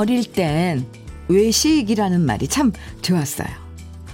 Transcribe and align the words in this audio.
어릴 0.00 0.24
땐 0.24 0.86
외식이라는 1.28 2.22
말이 2.22 2.48
참 2.48 2.72
좋았어요. 3.02 3.48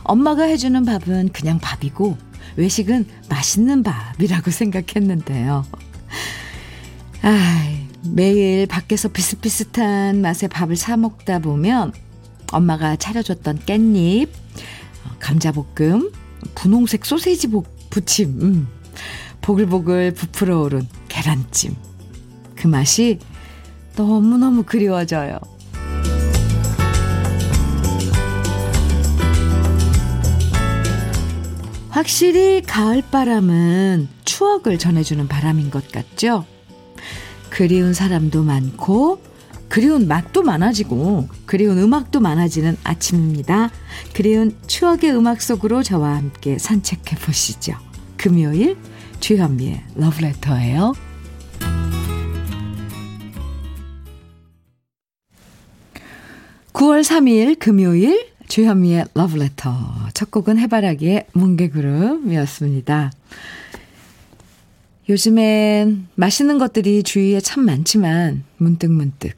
엄마가 0.03 0.43
해주는 0.43 0.85
밥은 0.85 1.29
그냥 1.29 1.61
밥이고 1.61 2.19
외식은 2.57 3.07
맛있는 3.29 3.85
밥이라고 3.85 4.51
생각했는데요. 4.51 5.65
아, 7.23 7.79
매일 8.11 8.67
밖에서 8.67 9.09
비슷비슷한 9.09 10.21
맛의 10.23 10.49
밥을 10.49 10.75
사 10.75 10.97
먹다 10.97 11.39
보면 11.39 11.93
엄마가 12.51 12.97
차려줬던 12.97 13.61
깻잎, 13.61 14.29
감자볶음, 15.21 16.11
분홍색 16.57 17.07
소세지 17.07 17.49
부침, 17.91 18.41
음, 18.41 18.69
보글보글 19.41 20.15
부풀어 20.15 20.63
오른 20.63 20.89
계란찜. 21.07 21.77
그 22.57 22.67
맛이 22.67 23.21
너무너무 23.95 24.65
그리워져요. 24.65 25.39
확실히 31.97 32.61
가을바람은 32.61 34.09
추억을 34.27 34.77
전해주는 34.77 35.29
바람인 35.29 35.71
것 35.71 35.91
같죠? 35.91 36.45
그리운 37.49 37.95
사람도 37.95 38.43
많고, 38.43 39.23
그리운 39.71 40.07
맛도 40.07 40.43
많아지고, 40.43 41.27
그리운 41.47 41.79
음악도 41.79 42.21
많아지는 42.21 42.77
아침입니다. 42.85 43.71
그리운 44.13 44.55
추억의 44.67 45.17
음악 45.17 45.41
속으로 45.41 45.83
저와 45.83 46.17
함께 46.17 46.59
산책해 46.59 47.17
보시죠. 47.25 47.73
금요일, 48.19 48.77
주현미의 49.21 49.83
러브레터예요. 49.95 50.93
9월 56.75 57.01
3일 57.01 57.59
금요일 57.59 58.36
주현미의 58.49 59.07
러브레터. 59.15 59.75
첫 60.15 60.31
곡은 60.31 60.59
해바라기의 60.59 61.27
뭉게그룹이었습니다. 61.33 63.13
요즘엔 65.09 66.09
맛있는 66.15 66.59
것들이 66.59 67.03
주위에 67.03 67.41
참 67.41 67.65
많지만 67.65 68.45
문득문득 68.57 69.37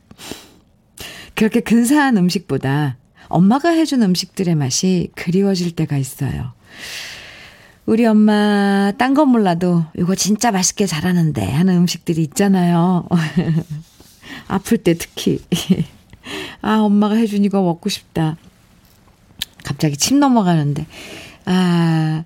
그렇게 1.34 1.60
근사한 1.60 2.16
음식보다 2.16 2.96
엄마가 3.28 3.68
해준 3.68 4.02
음식들의 4.02 4.54
맛이 4.54 5.10
그리워질 5.14 5.72
때가 5.72 5.98
있어요. 5.98 6.52
우리 7.84 8.06
엄마 8.06 8.92
딴 8.98 9.14
건 9.14 9.28
몰라도 9.28 9.84
이거 9.98 10.14
진짜 10.14 10.50
맛있게 10.50 10.86
잘하는데 10.86 11.42
하는 11.44 11.76
음식들이 11.76 12.22
있잖아요. 12.22 13.06
아플 14.48 14.78
때 14.78 14.94
특히. 14.94 15.40
아, 16.60 16.78
엄마가 16.80 17.14
해준 17.14 17.44
이거 17.44 17.62
먹고 17.62 17.88
싶다. 17.88 18.36
갑자기 19.68 19.98
침 19.98 20.18
넘어가는데. 20.18 20.86
아, 21.44 22.24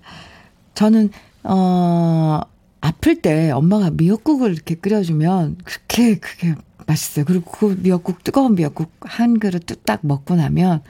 저는, 0.75 1.09
어, 1.43 2.39
아플 2.79 3.21
때 3.21 3.51
엄마가 3.51 3.91
미역국을 3.91 4.53
이렇게 4.53 4.75
끓여주면 4.75 5.57
그렇게, 5.65 6.19
그게 6.19 6.55
맛있어요. 6.87 7.25
그리고 7.25 7.51
그 7.51 7.77
미역국, 7.81 8.23
뜨거운 8.23 8.55
미역국 8.55 8.93
한 9.01 9.39
그릇 9.39 9.65
뚝딱 9.65 9.99
먹고 10.03 10.35
나면 10.35 10.83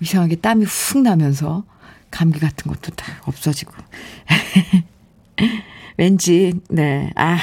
이상하게 0.00 0.36
땀이 0.36 0.66
훅 0.66 1.00
나면서 1.00 1.64
감기 2.10 2.40
같은 2.40 2.70
것도 2.70 2.94
다 2.94 3.06
없어지고. 3.24 3.72
왠지, 5.96 6.52
네, 6.68 7.10
아. 7.16 7.38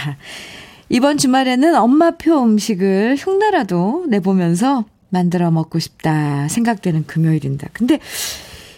이번 0.89 1.17
주말에는 1.17 1.73
엄마표 1.75 2.43
음식을 2.43 3.15
흉내라도 3.17 4.05
내보면서 4.09 4.85
만들어 5.13 5.51
먹고 5.51 5.77
싶다 5.79 6.47
생각되는 6.49 7.05
금요일인데. 7.05 7.67
근데, 7.71 7.99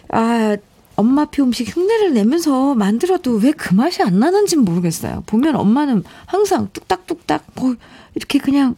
아, 0.09 0.57
엄마표 0.97 1.43
음식 1.43 1.75
흉내를 1.75 2.13
내면서 2.13 2.75
만들어도 2.75 3.35
왜 3.37 3.51
그 3.53 3.73
맛이 3.73 4.01
안 4.03 4.19
나는지 4.19 4.55
모르겠어요. 4.57 5.23
보면 5.25 5.55
엄마는 5.55 6.03
항상 6.25 6.69
뚝딱뚝딱 6.73 7.45
뭐 7.55 7.75
이렇게 8.15 8.39
그냥 8.39 8.75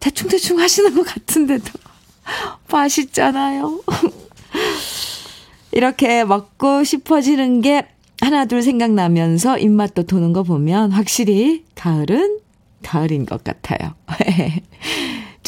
대충대충 0.00 0.58
하시는 0.60 0.94
것 0.94 1.04
같은데도 1.04 1.64
맛있잖아요. 2.70 3.80
이렇게 5.72 6.24
먹고 6.24 6.82
싶어지는 6.84 7.60
게 7.60 7.86
하나 8.20 8.44
둘 8.46 8.62
생각나면서 8.62 9.58
입맛도 9.58 10.04
도는 10.04 10.32
거 10.32 10.42
보면 10.42 10.90
확실히 10.92 11.64
가을은 11.74 12.38
가을인 12.82 13.26
것 13.26 13.44
같아요. 13.44 13.94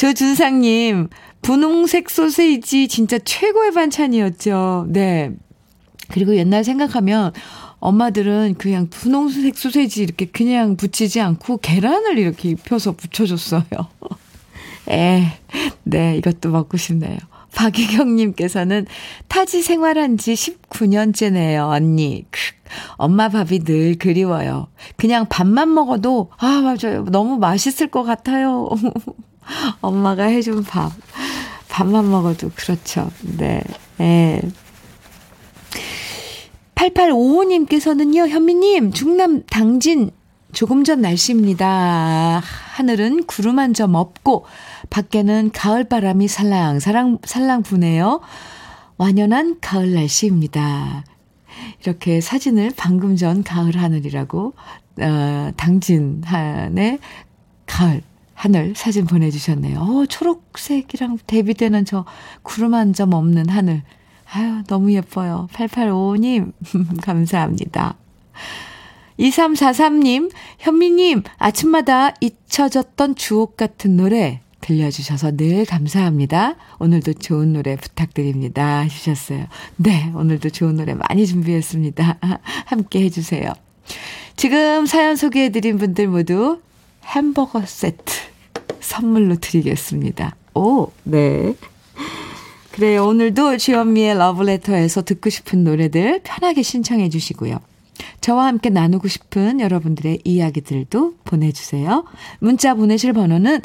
조준상님, 0.01 1.09
분홍색 1.43 2.09
소세지 2.09 2.87
진짜 2.87 3.19
최고의 3.19 3.71
반찬이었죠. 3.71 4.87
네. 4.89 5.29
그리고 6.07 6.35
옛날 6.37 6.63
생각하면 6.63 7.33
엄마들은 7.77 8.55
그냥 8.57 8.87
분홍색 8.89 9.55
소세지 9.55 10.01
이렇게 10.01 10.25
그냥 10.25 10.75
붙이지 10.75 11.21
않고 11.21 11.57
계란을 11.57 12.17
이렇게 12.17 12.49
입혀서 12.49 12.93
붙여줬어요. 12.93 13.61
에, 14.89 15.37
네, 15.83 16.17
이것도 16.17 16.49
먹고 16.49 16.77
싶네요. 16.77 17.19
박희경님께서는 17.53 18.87
타지 19.27 19.61
생활한 19.61 20.17
지 20.17 20.33
19년째네요, 20.33 21.69
언니. 21.69 22.25
엄마 22.93 23.29
밥이 23.29 23.59
늘 23.59 23.99
그리워요. 23.99 24.65
그냥 24.97 25.27
밥만 25.29 25.71
먹어도, 25.71 26.31
아, 26.37 26.61
맞아요. 26.61 27.05
너무 27.05 27.37
맛있을 27.37 27.91
것 27.91 28.01
같아요. 28.01 28.67
엄마가 29.81 30.23
해준 30.25 30.63
밥. 30.63 30.91
밥만 31.69 32.09
먹어도 32.09 32.51
그렇죠. 32.55 33.09
네. 33.21 33.61
네. 33.97 34.41
8855님께서는요, 36.75 38.27
현미님, 38.27 38.91
충남 38.91 39.43
당진 39.45 40.11
조금 40.51 40.83
전 40.83 41.01
날씨입니다. 41.01 42.41
하늘은 42.73 43.25
구름 43.25 43.59
한 43.59 43.73
점 43.73 43.95
없고, 43.95 44.45
밖에는 44.89 45.51
가을 45.53 45.85
바람이 45.87 46.27
살랑 46.27 46.79
살랑, 46.79 47.19
살랑 47.23 47.63
부네요. 47.63 48.19
완연한 48.97 49.59
가을 49.61 49.93
날씨입니다. 49.93 51.05
이렇게 51.81 52.19
사진을 52.19 52.71
방금 52.75 53.15
전 53.15 53.43
가을 53.43 53.77
하늘이라고, 53.77 54.53
어, 55.01 55.51
당진한의 55.55 56.99
가을 57.65 58.01
하늘 58.41 58.73
사진 58.75 59.05
보내주셨네요. 59.05 59.77
어, 59.79 60.05
초록색이랑 60.07 61.19
대비되는 61.27 61.85
저 61.85 62.05
구름 62.41 62.73
한 62.73 62.91
점 62.93 63.13
없는 63.13 63.49
하늘. 63.49 63.83
아유, 64.33 64.63
너무 64.65 64.91
예뻐요. 64.93 65.47
8855님, 65.53 66.51
감사합니다. 67.05 67.97
2343님, 69.19 70.31
현미님, 70.57 71.21
아침마다 71.37 72.15
잊혀졌던 72.19 73.13
주옥 73.13 73.57
같은 73.57 73.95
노래 73.95 74.41
들려주셔서 74.61 75.37
늘 75.37 75.65
감사합니다. 75.65 76.55
오늘도 76.79 77.13
좋은 77.13 77.53
노래 77.53 77.75
부탁드립니다. 77.75 78.79
해주셨어요. 78.79 79.45
네, 79.75 80.11
오늘도 80.15 80.49
좋은 80.49 80.77
노래 80.77 80.95
많이 80.95 81.27
준비했습니다. 81.27 82.17
함께 82.65 83.03
해주세요. 83.03 83.53
지금 84.35 84.87
사연 84.87 85.15
소개해드린 85.15 85.77
분들 85.77 86.07
모두 86.07 86.59
햄버거 87.05 87.63
세트 87.65 88.20
선물로 88.81 89.35
드리겠습니다. 89.35 90.35
오, 90.55 90.91
네. 91.03 91.55
그래요. 92.71 93.05
오늘도 93.05 93.57
주현미의 93.57 94.17
러브레터에서 94.17 95.03
듣고 95.03 95.29
싶은 95.29 95.63
노래들 95.63 96.21
편하게 96.23 96.61
신청해 96.61 97.09
주시고요. 97.09 97.59
저와 98.21 98.47
함께 98.47 98.69
나누고 98.69 99.07
싶은 99.07 99.59
여러분들의 99.59 100.21
이야기들도 100.23 101.15
보내주세요. 101.23 102.05
문자 102.39 102.73
보내실 102.73 103.13
번호는 103.13 103.61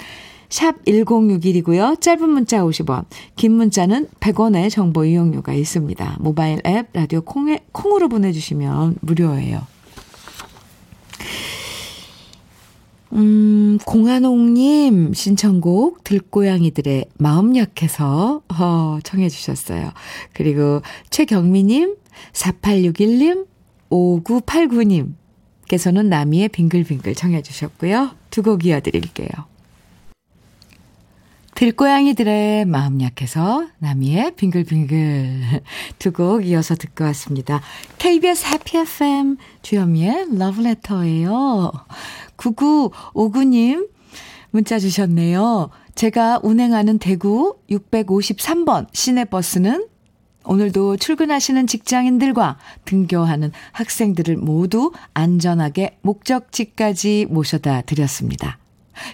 샵 0.48 0.84
1061이고요. 0.84 2.00
짧은 2.00 2.28
문자 2.28 2.62
50원, 2.62 3.04
긴 3.36 3.52
문자는 3.52 4.08
100원의 4.20 4.70
정보 4.70 5.04
이용료가 5.04 5.52
있습니다. 5.52 6.16
모바일 6.20 6.60
앱, 6.66 6.88
라디오 6.92 7.20
콩에, 7.20 7.60
콩으로 7.72 8.08
보내주시면 8.08 8.96
무료예요. 9.00 9.62
음, 13.16 13.78
공한옥님 13.86 15.14
신청곡 15.14 16.04
들고양이들의 16.04 17.06
마음 17.18 17.56
약해서 17.56 18.42
어, 18.48 18.98
청해 19.02 19.28
주셨어요. 19.30 19.90
그리고 20.34 20.82
최경미님, 21.10 21.96
4861님, 22.32 23.46
5989님께서는 23.90 26.06
나미의 26.06 26.48
빙글빙글 26.50 27.14
청해 27.14 27.42
주셨고요. 27.42 28.10
두 28.30 28.42
곡 28.42 28.66
이어드릴게요. 28.66 29.28
들고양이들의 31.54 32.66
마음 32.66 33.00
약해서 33.00 33.66
나미의 33.78 34.32
빙글빙글 34.36 35.62
두 35.98 36.12
곡 36.12 36.44
이어서 36.46 36.74
듣고 36.74 37.04
왔습니다. 37.04 37.62
KBS 37.98 38.46
해피 38.48 38.76
FM 38.76 39.38
주현미의 39.62 40.36
러브레터예요. 40.36 41.72
9959님 42.36 43.88
문자 44.50 44.78
주셨네요. 44.78 45.70
제가 45.94 46.40
운행하는 46.42 46.98
대구 46.98 47.56
653번 47.70 48.86
시내버스는 48.92 49.86
오늘도 50.44 50.96
출근하시는 50.98 51.66
직장인들과 51.66 52.58
등교하는 52.84 53.50
학생들을 53.72 54.36
모두 54.36 54.92
안전하게 55.12 55.98
목적지까지 56.02 57.26
모셔다 57.28 57.82
드렸습니다. 57.82 58.58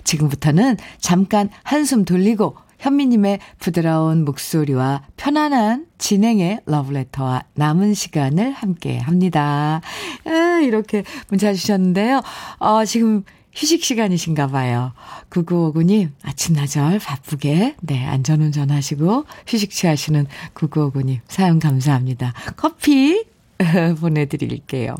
지금부터는 0.04 0.76
잠깐 0.98 1.48
한숨 1.62 2.04
돌리고 2.04 2.56
현미님의 2.82 3.38
부드러운 3.60 4.24
목소리와 4.24 5.02
편안한 5.16 5.86
진행의 5.98 6.62
러브레터와 6.66 7.44
남은 7.54 7.94
시간을 7.94 8.50
함께 8.50 8.98
합니다. 8.98 9.80
아, 10.26 10.60
이렇게 10.60 11.04
문자 11.28 11.54
주셨는데요. 11.54 12.22
어, 12.58 12.84
지금 12.84 13.22
휴식 13.54 13.84
시간이신가 13.84 14.48
봐요. 14.48 14.92
9959님, 15.30 16.10
아침나절 16.22 16.98
바쁘게, 16.98 17.76
네, 17.82 18.04
안전운전 18.04 18.70
하시고, 18.72 19.26
휴식 19.46 19.70
취하시는 19.70 20.26
9959님, 20.54 21.20
사연 21.28 21.60
감사합니다. 21.60 22.32
커피 22.56 23.24
보내드릴게요. 24.00 24.96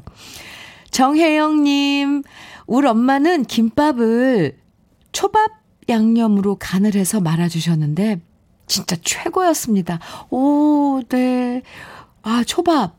정혜영님, 0.92 2.22
우리 2.66 2.86
엄마는 2.86 3.46
김밥을 3.46 4.58
초밥 5.10 5.61
양념으로 5.88 6.56
간을 6.58 6.94
해서 6.94 7.20
말아주셨는데, 7.20 8.20
진짜 8.66 8.96
최고였습니다. 9.02 9.98
오, 10.30 11.02
네. 11.08 11.62
아, 12.22 12.42
초밥 12.46 12.96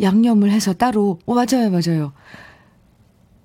양념을 0.00 0.50
해서 0.50 0.72
따로. 0.72 1.18
오, 1.26 1.34
맞아요, 1.34 1.70
맞아요. 1.70 2.12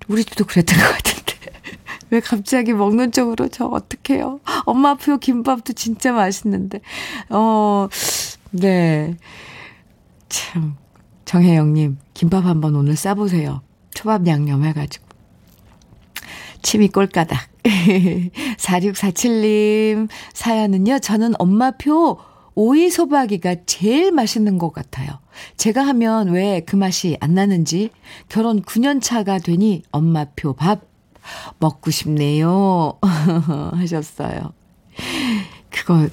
우리 0.08 0.24
집도 0.24 0.44
그랬던 0.44 0.78
것 0.78 0.84
같은데. 0.84 1.34
왜 2.10 2.20
갑자기 2.20 2.72
먹는 2.72 3.12
쪽으로 3.12 3.48
저 3.48 3.66
어떡해요. 3.66 4.40
엄마표 4.64 5.18
김밥도 5.18 5.72
진짜 5.72 6.12
맛있는데. 6.12 6.80
어, 7.30 7.88
네. 8.50 9.16
참. 10.28 10.76
정혜영님, 11.24 11.98
김밥 12.14 12.44
한번 12.46 12.76
오늘 12.76 12.94
싸보세요. 12.94 13.60
초밥 13.92 14.26
양념 14.28 14.64
해가지고. 14.64 15.05
침이 16.66 16.88
꼴까닥. 16.88 17.38
4647님 18.58 20.08
사연은요, 20.34 20.98
저는 20.98 21.34
엄마표 21.38 22.18
오이 22.56 22.90
소박이가 22.90 23.54
제일 23.66 24.10
맛있는 24.10 24.58
것 24.58 24.72
같아요. 24.72 25.20
제가 25.56 25.86
하면 25.86 26.30
왜 26.30 26.60
그 26.66 26.74
맛이 26.74 27.16
안 27.20 27.34
나는지 27.34 27.90
결혼 28.28 28.62
9년 28.62 29.00
차가 29.00 29.38
되니 29.38 29.84
엄마표 29.92 30.54
밥 30.54 30.80
먹고 31.60 31.92
싶네요. 31.92 32.98
하셨어요. 33.72 34.52
그거, 35.70 36.08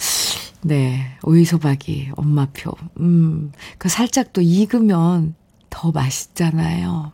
네, 0.62 1.18
오이 1.24 1.46
소박이, 1.46 2.12
엄마표. 2.16 2.74
음, 3.00 3.52
그 3.80 3.90
살짝 3.90 4.34
또 4.34 4.42
익으면 4.42 5.34
더 5.72 5.92
맛있잖아요. 5.92 7.12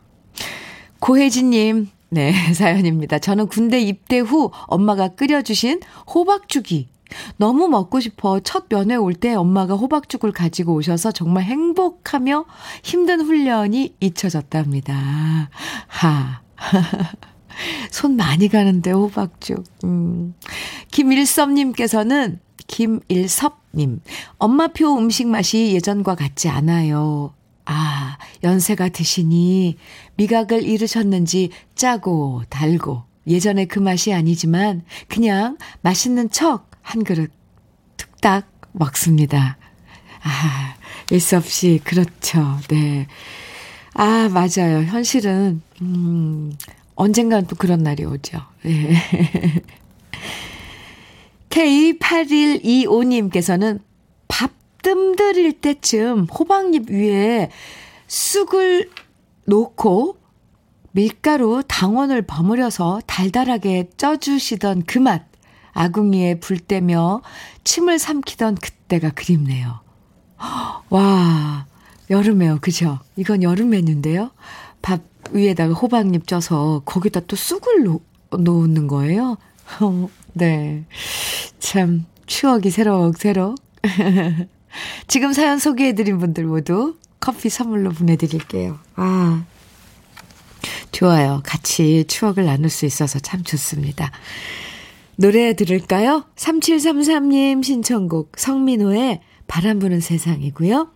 고혜진 1.00 1.51
님, 1.51 1.89
네, 2.09 2.31
사연입니다. 2.53 3.19
저는 3.19 3.47
군대 3.47 3.79
입대 3.79 4.19
후 4.19 4.51
엄마가 4.67 5.09
끓여주신 5.09 5.79
호박죽이 6.13 6.89
너무 7.38 7.67
먹고 7.67 8.00
싶어 8.00 8.39
첫 8.39 8.69
면회 8.69 8.95
올 8.95 9.13
때 9.13 9.33
엄마가 9.33 9.75
호박죽을 9.75 10.31
가지고 10.31 10.75
오셔서 10.75 11.11
정말 11.11 11.44
행복하며 11.44 12.45
힘든 12.83 13.21
훈련이 13.21 13.95
잊혀졌답니다. 14.00 15.50
하. 15.88 16.41
손 17.91 18.15
많이 18.15 18.47
가는데, 18.47 18.91
호박죽. 18.91 19.63
음. 19.83 20.33
김일섭님께서는, 20.91 22.39
김일섭님, 22.67 24.00
엄마표 24.38 24.97
음식 24.97 25.27
맛이 25.27 25.73
예전과 25.73 26.15
같지 26.15 26.47
않아요. 26.47 27.33
아, 27.71 28.18
연세가 28.44 28.89
드시니 28.89 29.77
미각을 30.16 30.63
잃으셨는지 30.63 31.51
짜고 31.75 32.44
달고 32.50 33.04
예전에 33.27 33.66
그 33.66 33.80
맛이 33.80 34.13
아니지만 34.13 34.83
그냥 35.07 35.57
맛있는 35.81 36.31
척 36.31 36.69
한 36.89 37.04
그릇 37.04 37.30
툭딱 37.98 38.50
먹습니다. 38.71 39.60
아, 40.24 40.75
일섭 41.12 41.45
씨, 41.45 41.80
그렇죠. 41.83 42.57
네. 42.68 43.06
아, 43.94 44.27
맞아요. 44.30 44.86
현실은, 44.86 45.62
음, 45.81 46.51
언젠간 46.95 47.45
또 47.45 47.56
그런 47.56 47.83
날이 47.83 48.06
오죠. 48.06 48.39
예. 48.65 48.89
K8125님께서는 51.50 53.81
밥 54.27 54.50
뜸들일 54.81 55.61
때쯤 55.61 56.25
호박잎 56.25 56.89
위에 56.89 57.49
쑥을 58.07 58.89
놓고 59.45 60.17
밀가루 60.91 61.63
당원을 61.67 62.23
버무려서 62.23 63.01
달달하게 63.05 63.89
쪄주시던 63.97 64.83
그 64.85 64.97
맛. 64.97 65.27
아궁이에 65.73 66.39
불 66.39 66.59
때며 66.59 67.21
침을 67.63 67.99
삼키던 67.99 68.55
그때가 68.55 69.11
그립네요. 69.11 69.79
와, 70.89 71.67
여름에요. 72.09 72.57
그죠? 72.59 72.99
이건 73.15 73.43
여름 73.43 73.69
메뉴인데요. 73.69 74.31
밥 74.81 75.01
위에다가 75.31 75.73
호박잎 75.73 76.27
쪄서 76.27 76.81
거기다 76.85 77.21
또 77.21 77.35
쑥을 77.35 77.83
놓, 77.83 78.01
놓는 78.31 78.87
거예요. 78.87 79.37
어, 79.79 80.09
네. 80.33 80.85
참, 81.59 82.05
추억이 82.25 82.71
새록새록. 82.71 83.55
지금 85.07 85.33
사연 85.33 85.60
소개해드린 85.60 86.18
분들 86.19 86.45
모두 86.45 86.98
커피 87.19 87.50
선물로 87.50 87.92
보내드릴게요. 87.92 88.80
아, 88.95 89.44
좋아요. 90.92 91.42
같이 91.45 92.06
추억을 92.07 92.45
나눌 92.45 92.69
수 92.69 92.86
있어서 92.86 93.19
참 93.19 93.43
좋습니다. 93.43 94.12
노래 95.15 95.53
들을까요? 95.53 96.25
3733님 96.36 97.63
신청곡 97.63 98.34
성민호의 98.38 99.22
바람 99.48 99.79
부는 99.79 100.00
세상이고요. 100.00 100.91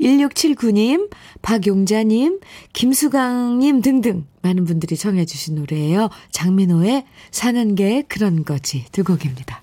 1679님, 0.00 1.10
박용자님, 1.42 2.40
김수강님 2.72 3.82
등등 3.82 4.26
많은 4.42 4.64
분들이 4.64 4.96
청해주신 4.96 5.56
노래예요. 5.56 6.08
장민호의 6.30 7.04
사는 7.30 7.74
게 7.74 8.02
그런 8.08 8.44
거지 8.44 8.86
두 8.92 9.04
곡입니다. 9.04 9.62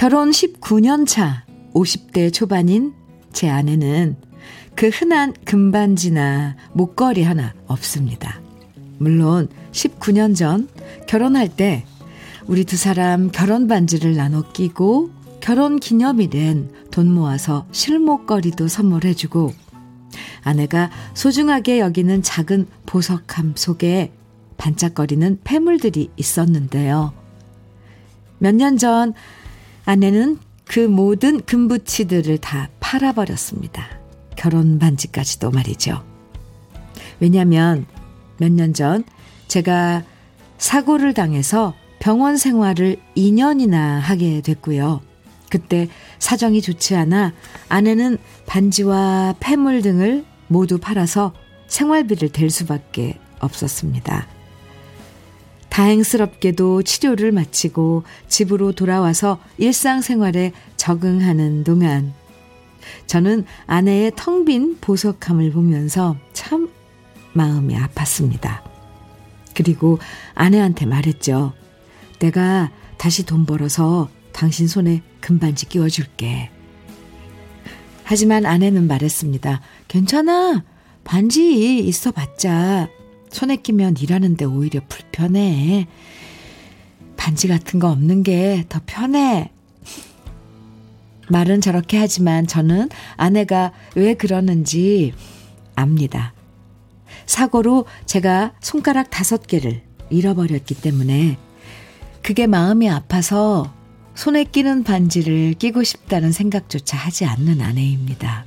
결혼 0.00 0.30
19년 0.30 1.06
차 1.06 1.44
50대 1.74 2.32
초반인 2.32 2.94
제 3.34 3.50
아내는 3.50 4.16
그 4.74 4.88
흔한 4.88 5.34
금반지나 5.44 6.56
목걸이 6.72 7.22
하나 7.22 7.52
없습니다. 7.66 8.40
물론 8.96 9.50
19년 9.72 10.34
전 10.34 10.70
결혼할 11.06 11.54
때 11.54 11.84
우리 12.46 12.64
두 12.64 12.78
사람 12.78 13.30
결혼 13.30 13.68
반지를 13.68 14.16
나눠 14.16 14.40
끼고 14.52 15.10
결혼 15.42 15.78
기념일엔 15.78 16.72
돈 16.90 17.12
모아서 17.12 17.66
실목걸이도 17.70 18.68
선물해주고 18.68 19.52
아내가 20.44 20.90
소중하게 21.12 21.78
여기는 21.78 22.22
작은 22.22 22.68
보석함 22.86 23.52
속에 23.54 24.14
반짝거리는 24.56 25.40
폐물들이 25.44 26.08
있었는데요. 26.16 27.12
몇 28.38 28.54
년 28.54 28.78
전 28.78 29.12
아내는 29.90 30.38
그 30.66 30.78
모든 30.78 31.40
금부치들을 31.40 32.38
다 32.38 32.68
팔아버렸습니다. 32.78 33.88
결혼 34.36 34.78
반지까지도 34.78 35.50
말이죠. 35.50 36.04
왜냐면 37.18 37.86
몇 38.38 38.52
년 38.52 38.72
전 38.72 39.02
제가 39.48 40.04
사고를 40.58 41.12
당해서 41.12 41.74
병원 41.98 42.36
생활을 42.36 42.98
2년이나 43.16 43.98
하게 43.98 44.42
됐고요. 44.42 45.00
그때 45.50 45.88
사정이 46.20 46.62
좋지 46.62 46.94
않아 46.94 47.32
아내는 47.68 48.18
반지와 48.46 49.34
폐물 49.40 49.82
등을 49.82 50.24
모두 50.46 50.78
팔아서 50.78 51.32
생활비를 51.66 52.28
댈 52.28 52.48
수밖에 52.48 53.18
없었습니다. 53.40 54.28
다행스럽게도 55.70 56.82
치료를 56.82 57.32
마치고 57.32 58.02
집으로 58.28 58.72
돌아와서 58.72 59.38
일상생활에 59.58 60.52
적응하는 60.76 61.64
동안 61.64 62.12
저는 63.06 63.44
아내의 63.66 64.12
텅 64.16 64.44
빈 64.44 64.78
보석함을 64.80 65.52
보면서 65.52 66.16
참 66.32 66.70
마음이 67.32 67.76
아팠습니다. 67.76 68.62
그리고 69.54 69.98
아내한테 70.34 70.86
말했죠. 70.86 71.52
내가 72.18 72.70
다시 72.96 73.24
돈 73.24 73.46
벌어서 73.46 74.08
당신 74.32 74.66
손에 74.66 75.02
금반지 75.20 75.66
끼워줄게. 75.66 76.50
하지만 78.04 78.46
아내는 78.46 78.86
말했습니다. 78.88 79.60
괜찮아. 79.88 80.64
반지 81.04 81.78
있어 81.78 82.10
봤자 82.10 82.88
손에 83.30 83.56
끼면 83.56 83.96
일하는데 83.98 84.44
오히려 84.44 84.80
불편해. 84.88 85.86
반지 87.16 87.48
같은 87.48 87.78
거 87.78 87.90
없는 87.90 88.22
게 88.22 88.64
더 88.68 88.80
편해. 88.86 89.50
말은 91.28 91.60
저렇게 91.60 91.96
하지만 91.96 92.46
저는 92.46 92.88
아내가 93.16 93.72
왜 93.94 94.14
그러는지 94.14 95.12
압니다. 95.76 96.34
사고로 97.26 97.86
제가 98.06 98.52
손가락 98.60 99.10
다섯 99.10 99.46
개를 99.46 99.82
잃어버렸기 100.10 100.74
때문에 100.74 101.38
그게 102.22 102.46
마음이 102.48 102.90
아파서 102.90 103.72
손에 104.16 104.44
끼는 104.44 104.82
반지를 104.82 105.54
끼고 105.54 105.84
싶다는 105.84 106.32
생각조차 106.32 106.96
하지 106.96 107.24
않는 107.26 107.60
아내입니다. 107.60 108.44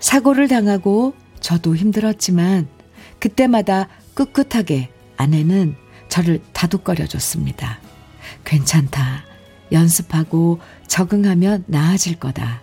사고를 0.00 0.48
당하고 0.48 1.14
저도 1.38 1.76
힘들었지만 1.76 2.68
그때마다 3.20 3.88
꿋꿋하게 4.14 4.90
아내는 5.16 5.76
저를 6.08 6.40
다독거려 6.52 7.06
줬습니다. 7.06 7.78
괜찮다. 8.44 9.24
연습하고 9.70 10.58
적응하면 10.88 11.64
나아질 11.66 12.18
거다. 12.18 12.62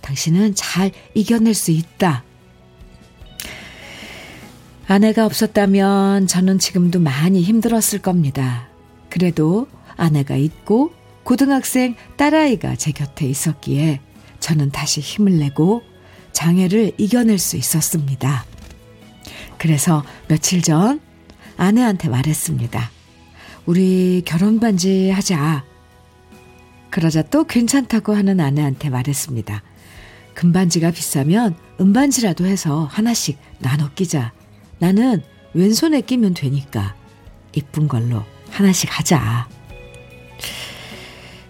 당신은 0.00 0.54
잘 0.54 0.92
이겨낼 1.14 1.52
수 1.52 1.70
있다. 1.70 2.24
아내가 4.88 5.26
없었다면 5.26 6.28
저는 6.28 6.58
지금도 6.58 7.00
많이 7.00 7.42
힘들었을 7.42 8.00
겁니다. 8.00 8.68
그래도 9.10 9.66
아내가 9.96 10.36
있고 10.36 10.92
고등학생 11.24 11.96
딸아이가 12.16 12.76
제 12.76 12.92
곁에 12.92 13.26
있었기에 13.26 14.00
저는 14.38 14.70
다시 14.70 15.00
힘을 15.00 15.38
내고 15.38 15.82
장애를 16.32 16.92
이겨낼 16.98 17.38
수 17.38 17.56
있었습니다. 17.56 18.44
그래서 19.58 20.04
며칠 20.28 20.62
전 20.62 21.00
아내한테 21.56 22.08
말했습니다. 22.08 22.90
우리 23.66 24.22
결혼 24.24 24.60
반지 24.60 25.10
하자. 25.10 25.64
그러자 26.90 27.22
또 27.22 27.44
괜찮다고 27.44 28.14
하는 28.14 28.40
아내한테 28.40 28.90
말했습니다. 28.90 29.62
금반지가 30.34 30.90
비싸면 30.90 31.56
은반지라도 31.80 32.46
해서 32.46 32.84
하나씩 32.84 33.38
나눠 33.58 33.90
끼자. 33.94 34.32
나는 34.78 35.22
왼손에 35.54 36.02
끼면 36.02 36.34
되니까 36.34 36.94
이쁜 37.54 37.88
걸로 37.88 38.22
하나씩 38.50 38.88
하자. 38.98 39.48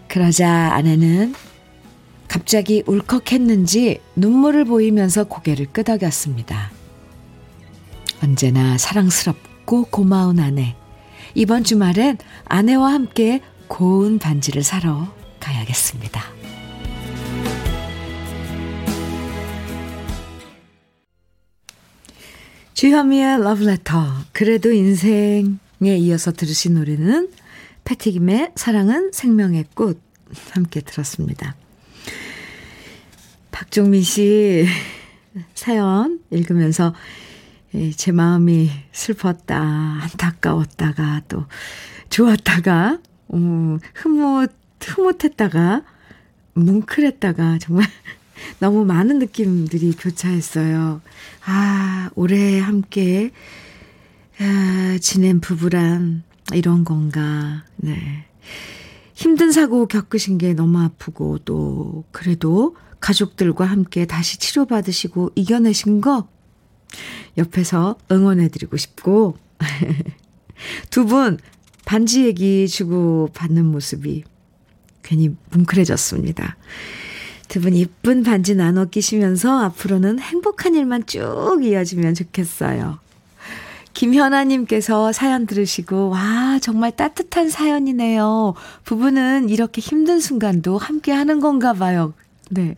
그러자 0.08 0.72
아내는 0.72 1.34
갑자기 2.28 2.82
울컥했는지 2.86 4.00
눈물을 4.14 4.64
보이면서 4.64 5.24
고개를 5.24 5.66
끄덕였습니다. 5.66 6.70
언제나 8.22 8.78
사랑스럽고 8.78 9.84
고마운 9.90 10.38
아내. 10.38 10.76
이번 11.34 11.64
주말엔 11.64 12.18
아내와 12.46 12.92
함께 12.92 13.40
고운 13.68 14.18
반지를 14.18 14.62
사러 14.62 15.12
가야겠습니다. 15.40 16.22
주현미의 22.74 23.42
러브레터. 23.42 24.24
그래도 24.32 24.70
인생에 24.70 25.48
이어서 25.80 26.32
들으신 26.32 26.74
노래는 26.74 27.30
패티김의 27.84 28.52
사랑은 28.54 29.12
생명의 29.12 29.64
꽃 29.74 30.00
함께 30.50 30.80
들었습니다. 30.80 31.56
박종민 33.50 34.02
씨 34.02 34.66
사연 35.54 36.20
읽으면서 36.30 36.94
제 37.96 38.12
마음이 38.12 38.70
슬펐다, 38.92 39.60
안타까웠다가 40.02 41.22
또 41.28 41.44
좋았다가 42.08 42.98
음, 43.34 43.78
흐뭇 43.94 44.50
흐뭇했다가 44.80 45.82
뭉클했다가 46.54 47.58
정말 47.58 47.86
너무 48.60 48.84
많은 48.84 49.18
느낌들이 49.18 49.92
교차했어요. 49.92 51.00
아, 51.44 52.10
오래 52.14 52.58
함께 52.58 53.30
아, 54.38 54.98
지낸 55.00 55.40
부부란 55.40 56.22
이런 56.54 56.84
건가. 56.84 57.64
네. 57.76 58.26
힘든 59.14 59.50
사고 59.50 59.86
겪으신 59.86 60.38
게 60.38 60.52
너무 60.52 60.78
아프고 60.80 61.38
또 61.38 62.04
그래도 62.12 62.76
가족들과 63.00 63.64
함께 63.64 64.06
다시 64.06 64.38
치료받으시고 64.38 65.32
이겨내신 65.34 66.00
거 66.00 66.28
옆에서 67.38 67.96
응원해드리고 68.10 68.76
싶고 68.76 69.36
두 70.90 71.04
분 71.06 71.38
반지 71.84 72.24
얘기 72.24 72.66
주고 72.68 73.28
받는 73.34 73.64
모습이 73.66 74.24
괜히 75.02 75.30
뭉클해졌습니다. 75.50 76.56
두 77.48 77.60
분 77.60 77.74
이쁜 77.74 78.22
반지 78.24 78.54
나눠 78.56 78.86
끼시면서 78.86 79.62
앞으로는 79.64 80.18
행복한 80.18 80.74
일만 80.74 81.06
쭉 81.06 81.60
이어지면 81.62 82.14
좋겠어요. 82.14 82.98
김현아님께서 83.94 85.12
사연 85.12 85.46
들으시고, 85.46 86.10
와, 86.10 86.58
정말 86.60 86.90
따뜻한 86.94 87.48
사연이네요. 87.48 88.52
부부는 88.84 89.48
이렇게 89.48 89.80
힘든 89.80 90.20
순간도 90.20 90.76
함께 90.76 91.12
하는 91.12 91.40
건가 91.40 91.72
봐요. 91.72 92.12
네. 92.50 92.74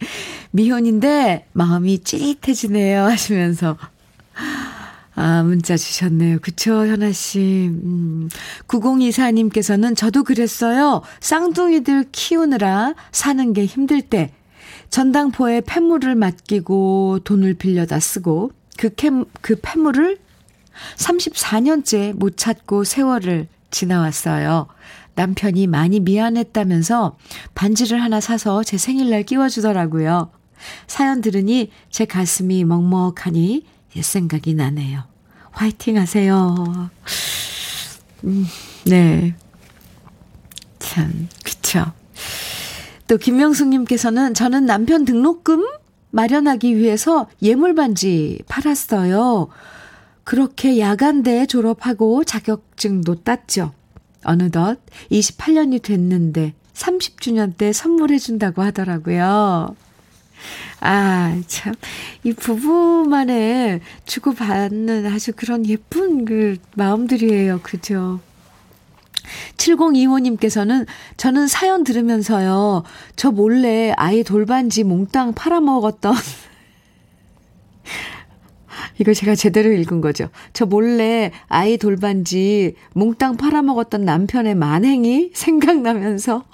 미혼인데 0.53 1.47
마음이 1.55 2.05
찌릿해지네요. 2.05 3.03
하시면서. 3.05 3.77
아, 5.15 5.43
문자 5.43 5.77
주셨네요. 5.77 6.39
그쵸, 6.39 6.87
현아 6.87 7.11
씨. 7.11 7.69
음. 7.73 8.29
9024님께서는 8.69 9.97
저도 9.97 10.23
그랬어요. 10.23 11.03
쌍둥이들 11.21 12.07
키우느라 12.13 12.95
사는 13.11 13.53
게 13.53 13.67
힘들 13.67 14.01
때 14.01 14.33
전당포에 14.91 15.63
폐물을 15.63 16.15
맡기고 16.15 17.21
돈을 17.25 17.55
빌려다 17.55 17.99
쓰고 17.99 18.53
그, 18.77 18.95
캠, 18.95 19.25
그 19.41 19.57
폐물을 19.61 20.19
34년째 20.97 22.13
못 22.15 22.37
찾고 22.37 22.85
세월을 22.85 23.49
지나왔어요. 23.73 24.69
남편이 25.17 25.67
많이 25.67 25.99
미안했다면서 25.99 27.17
반지를 27.57 28.01
하나 28.01 28.21
사서 28.21 28.63
제 28.63 28.79
생일날 28.79 29.25
끼워주더라고요. 29.25 30.31
사연 30.87 31.21
들으니 31.21 31.71
제 31.91 32.05
가슴이 32.05 32.65
먹먹하니 32.65 33.65
옛 33.97 34.03
생각이 34.03 34.55
나네요. 34.55 35.05
화이팅 35.51 35.97
하세요. 35.97 36.91
음, 38.25 38.47
네. 38.85 39.35
참, 40.79 41.29
그쵸. 41.45 41.93
또 43.07 43.17
김명숙님께서는 43.17 44.35
저는 44.35 44.67
남편 44.67 45.05
등록금 45.05 45.65
마련하기 46.11 46.77
위해서 46.77 47.29
예물반지 47.43 48.41
팔았어요. 48.49 49.49
그렇게 50.25 50.79
야간대 50.79 51.47
졸업하고 51.47 52.25
자격증도 52.25 53.23
땄죠. 53.23 53.73
어느덧 54.25 54.79
28년이 55.11 55.83
됐는데 55.83 56.55
30주년 56.75 57.57
때 57.57 57.73
선물해준다고 57.73 58.63
하더라고요. 58.63 59.75
아, 60.81 61.41
참. 61.47 61.75
이 62.23 62.33
부부만의 62.33 63.81
주고받는 64.07 65.07
아주 65.07 65.33
그런 65.35 65.67
예쁜 65.67 66.25
그 66.25 66.57
마음들이에요. 66.77 67.61
그죠? 67.63 68.21
7025님께서는 69.57 70.87
저는 71.17 71.49
사연 71.49 71.85
들으면서요, 71.85 72.85
저 73.17 73.31
몰래 73.31 73.93
아이 73.97 74.23
돌반지 74.23 74.85
몽땅 74.85 75.35
팔아먹었던, 75.35 76.15
이거 78.99 79.13
제가 79.13 79.35
제대로 79.35 79.73
읽은 79.73 80.01
거죠. 80.01 80.31
저 80.53 80.67
몰래 80.67 81.33
아이 81.49 81.77
돌반지 81.77 82.75
몽땅 82.95 83.37
팔아먹었던 83.37 84.05
남편의 84.05 84.55
만행이 84.55 85.33
생각나면서 85.35 86.45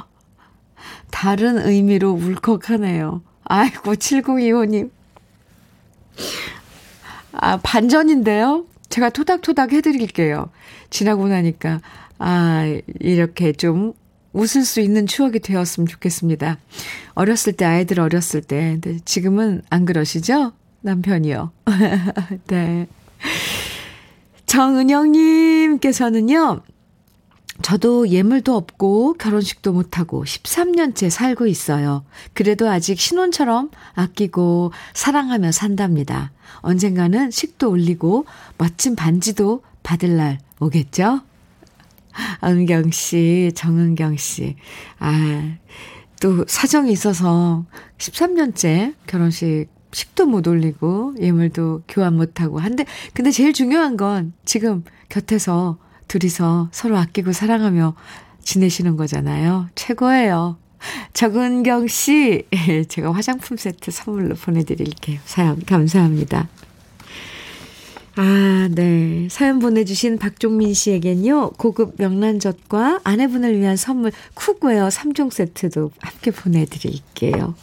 다른 1.11 1.59
의미로 1.59 2.11
울컥하네요. 2.11 3.23
아이고, 3.45 3.95
7025님. 3.95 4.91
아, 7.33 7.57
반전인데요? 7.59 8.65
제가 8.89 9.11
토닥토닥 9.11 9.73
해드릴게요. 9.73 10.51
지나고 10.91 11.29
나니까, 11.29 11.81
아, 12.19 12.65
이렇게 13.01 13.53
좀 13.53 13.93
웃을 14.33 14.65
수 14.65 14.81
있는 14.81 15.07
추억이 15.07 15.39
되었으면 15.41 15.87
좋겠습니다. 15.87 16.59
어렸을 17.15 17.53
때, 17.53 17.65
아이들 17.65 18.01
어렸을 18.01 18.43
때. 18.43 18.81
지금은 19.05 19.63
안 19.71 19.85
그러시죠? 19.85 20.53
남편이요. 20.83 21.53
네. 22.49 22.89
정은영님께서는요, 24.47 26.61
저도 27.63 28.09
예물도 28.09 28.55
없고 28.55 29.15
결혼식도 29.15 29.73
못하고 29.73 30.25
13년째 30.25 31.09
살고 31.09 31.47
있어요. 31.47 32.05
그래도 32.33 32.69
아직 32.69 32.99
신혼처럼 32.99 33.71
아끼고 33.95 34.73
사랑하며 34.93 35.53
산답니다. 35.53 36.33
언젠가는 36.59 37.31
식도 37.31 37.71
올리고 37.71 38.27
멋진 38.59 38.97
반지도 38.97 39.63
받을 39.83 40.17
날 40.17 40.39
오겠죠? 40.61 41.21
은경 42.43 42.91
씨, 42.91 43.53
정은경 43.55 44.17
씨. 44.17 44.57
아, 44.99 45.57
또 46.21 46.45
사정이 46.47 46.93
있어서 46.93 47.65
13년째 47.99 48.95
결혼식 49.07 49.67
식도 49.93 50.27
못 50.27 50.47
올리고 50.49 51.15
예물도 51.21 51.85
교환 51.87 52.17
못 52.17 52.41
하고 52.41 52.59
한데 52.59 52.85
근데 53.13 53.31
제일 53.31 53.53
중요한 53.53 53.97
건 53.97 54.33
지금 54.45 54.83
곁에서 55.09 55.79
둘이서 56.09 56.69
서로 56.73 56.97
아끼고 56.99 57.33
사랑하며 57.33 57.95
지내시는 58.43 58.97
거잖아요. 58.97 59.69
최고예요. 59.75 60.59
정은경 61.15 61.89
씨, 61.89 62.47
제가 62.89 63.13
화장품 63.13 63.57
세트 63.57 63.91
선물로 63.91 64.35
보내드릴게요. 64.35 65.19
사연 65.25 65.61
감사합니다. 65.65 66.49
아, 68.17 68.69
네. 68.71 69.27
사연 69.29 69.59
보내주신 69.59 70.19
박종민 70.19 70.73
씨에겐요, 70.73 71.51
고급 71.53 71.95
명란젓과 71.99 73.01
아내분을 73.03 73.59
위한 73.59 73.77
선물 73.77 74.13
cookware 74.35 74.88
3종 74.89 75.33
세트도 75.33 75.91
함께 75.99 76.31
보내드릴게요. 76.31 77.55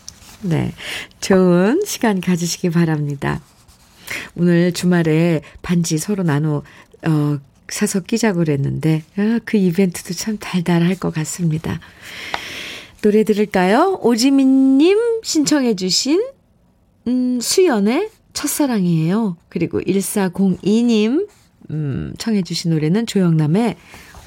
네. 0.42 0.74
좋은 1.22 1.84
시간 1.86 2.20
가지시기 2.20 2.70
바랍니다. 2.70 3.40
오늘 4.36 4.74
주말에 4.74 5.42
반지 5.62 5.98
서로 5.98 6.24
나눠, 6.24 6.64
어, 7.08 7.38
사서 7.72 8.02
끼자고 8.02 8.40
그랬는데, 8.40 9.02
아, 9.18 9.40
그 9.46 9.58
이벤트도 9.58 10.14
참 10.14 10.38
달달할 10.38 10.96
것 10.96 11.12
같습니다. 11.14 11.80
노래 13.02 13.24
들을까요? 13.24 13.98
오지민님 14.02 15.22
신청해 15.24 15.76
주신, 15.76 16.22
음, 17.08 17.40
수연의 17.42 18.10
첫사랑이에요. 18.34 19.38
그리고 19.50 19.82
1402님, 19.82 21.28
음, 21.72 22.14
청해 22.18 22.44
주신 22.44 22.72
노래는 22.72 23.08
조영남의 23.08 23.76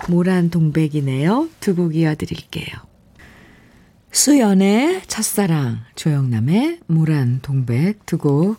모란 0.08 0.50
동백이네요. 0.50 1.48
두 1.60 1.74
곡 1.76 1.94
이어드릴게요. 1.94 2.66
수연의 4.10 5.02
첫사랑, 5.06 5.80
조영남의 5.96 6.80
모란 6.86 7.40
동백 7.42 8.04
두 8.06 8.18
곡 8.18 8.58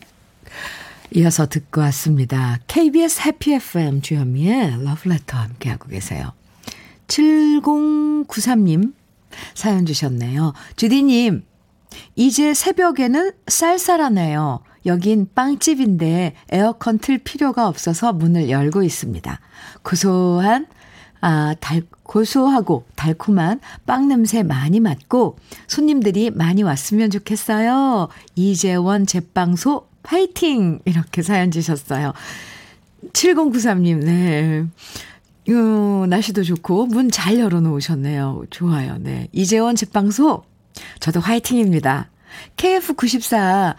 이어서 1.14 1.48
듣고 1.48 1.82
왔습니다. 1.82 2.60
KBS 2.68 3.22
해피 3.28 3.54
FM 3.54 4.02
주현미의 4.02 4.84
러브레터 4.84 5.38
함께하고 5.38 5.90
계세요. 5.90 6.34
7093님 7.08 8.94
사연 9.54 9.86
주셨네요. 9.86 10.54
주디님, 10.76 11.44
이제 12.16 12.54
새벽에는 12.54 13.32
쌀쌀하네요. 13.48 14.62
여긴 14.86 15.28
빵집인데 15.34 16.36
에어컨 16.52 17.00
틀 17.00 17.18
필요가 17.18 17.68
없어서 17.68 18.14
문을 18.14 18.50
열고 18.50 18.84
있습니다. 18.84 19.40
고소한 19.84 20.68
아, 21.22 21.56
달, 21.60 21.82
고소하고 22.04 22.86
달콤한 22.96 23.60
빵 23.88 24.08
냄새 24.08 24.44
많이 24.44 24.80
맡고 24.80 25.38
손님들이 25.68 26.30
많이 26.30 26.62
왔으면 26.62 27.10
좋겠어요. 27.10 28.10
이재원 28.36 29.08
제빵소 29.08 29.88
파이팅! 30.06 30.80
이렇게 30.86 31.22
사연 31.22 31.52
주셨어요. 31.52 32.14
7093님, 33.14 34.04
네. 34.04 34.66
요, 35.50 36.06
날씨도 36.06 36.44
좋고, 36.44 36.88
문 36.88 37.10
잘 37.12 37.40
열어놓으셨네요. 37.40 38.46
좋아요, 38.50 38.98
네. 39.00 39.28
이재원 39.32 39.76
제빵소, 39.76 40.44
저도 41.00 41.20
화이팅입니다. 41.20 42.10
KF94 42.58 43.76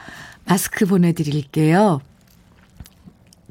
마스크 0.47 0.87
보내드릴게요. 0.87 2.01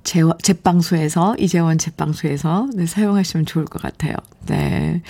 제, 0.04 0.22
제빵소에서, 0.42 1.36
이재원 1.40 1.78
제빵소에서 1.78 2.70
네, 2.76 2.86
사용하시면 2.86 3.46
좋을 3.46 3.66
것 3.66 3.82
같아요. 3.82 4.16
네. 4.46 5.02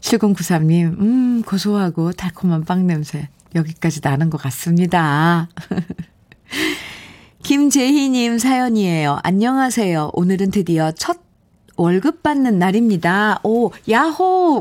7093님, 0.00 0.98
음, 1.00 1.42
고소하고 1.42 2.12
달콤한 2.12 2.64
빵 2.64 2.86
냄새. 2.86 3.28
여기까지 3.54 4.00
나는 4.02 4.30
것 4.30 4.40
같습니다. 4.40 5.48
김재희님 7.42 8.38
사연이에요. 8.38 9.18
안녕하세요. 9.22 10.10
오늘은 10.14 10.50
드디어 10.52 10.92
첫 10.92 11.18
월급 11.76 12.22
받는 12.22 12.58
날입니다. 12.58 13.40
오, 13.42 13.72
야호! 13.90 14.58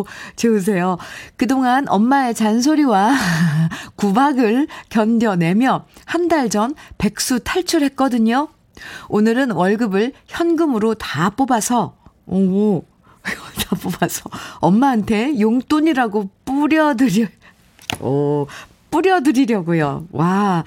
오, 0.00 0.04
좋으세요. 0.36 0.98
그동안 1.36 1.86
엄마의 1.88 2.34
잔소리와 2.34 3.14
구박을 3.96 4.66
견뎌내며 4.90 5.84
한 6.04 6.28
달 6.28 6.50
전 6.50 6.74
백수 6.98 7.40
탈출했거든요. 7.40 8.48
오늘은 9.08 9.52
월급을 9.52 10.12
현금으로 10.26 10.94
다 10.94 11.30
뽑아서, 11.30 11.96
오, 12.26 12.82
다 13.24 13.76
뽑아서 13.80 14.28
엄마한테 14.60 15.40
용돈이라고 15.40 16.28
뿌려드려, 16.44 17.26
오, 18.00 18.46
뿌려드리려고요. 18.90 20.06
와, 20.12 20.64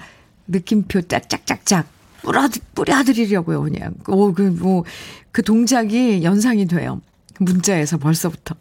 느낌표 0.48 1.02
짝짝짝짝 1.02 1.86
뿌려, 2.22 2.48
뿌려드리려고요, 2.74 3.62
그냥. 3.62 3.94
오, 4.08 4.32
그, 4.32 4.42
뭐, 4.42 4.84
그 5.32 5.42
동작이 5.42 6.22
연상이 6.22 6.66
돼요. 6.66 7.00
문자에서 7.38 7.98
벌써부터. 7.98 8.54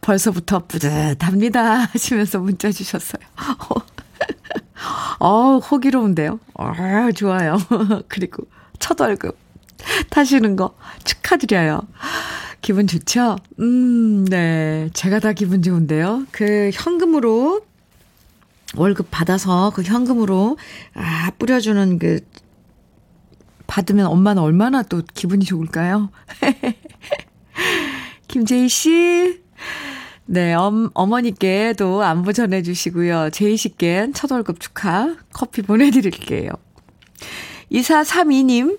벌써부터 0.00 0.66
뿌듯합니다. 0.66 1.86
하시면서 1.92 2.38
문자 2.40 2.70
주셨어요. 2.72 3.22
어, 5.20 5.58
호기로운데요. 5.58 6.40
아, 6.54 7.10
좋아요. 7.14 7.58
그리고 8.08 8.44
첫 8.78 9.00
월급 9.00 9.36
타시는 10.10 10.56
거 10.56 10.74
축하드려요. 11.04 11.82
기분 12.60 12.86
좋죠? 12.86 13.36
음, 13.58 14.24
네. 14.26 14.90
제가 14.92 15.18
다 15.20 15.32
기분 15.32 15.62
좋은데요. 15.62 16.26
그 16.30 16.70
현금으로 16.72 17.62
월급 18.76 19.08
받아서 19.10 19.72
그 19.74 19.82
현금으로 19.82 20.56
아 20.94 21.30
뿌려주는 21.38 21.98
그 21.98 22.20
받으면 23.66 24.06
엄마는 24.06 24.42
얼마나 24.42 24.82
또 24.82 25.02
기분이 25.14 25.44
좋을까요? 25.44 26.10
김재희 28.26 28.68
씨, 28.68 29.42
네, 30.26 30.54
엄, 30.54 30.90
어머니께도 30.94 32.02
안부 32.02 32.32
전해주시고요. 32.32 33.30
제희 33.30 33.56
씨께 33.56 34.10
첫 34.14 34.30
월급 34.30 34.60
축하 34.60 35.16
커피 35.32 35.62
보내드릴게요. 35.62 36.50
2432님, 37.72 38.78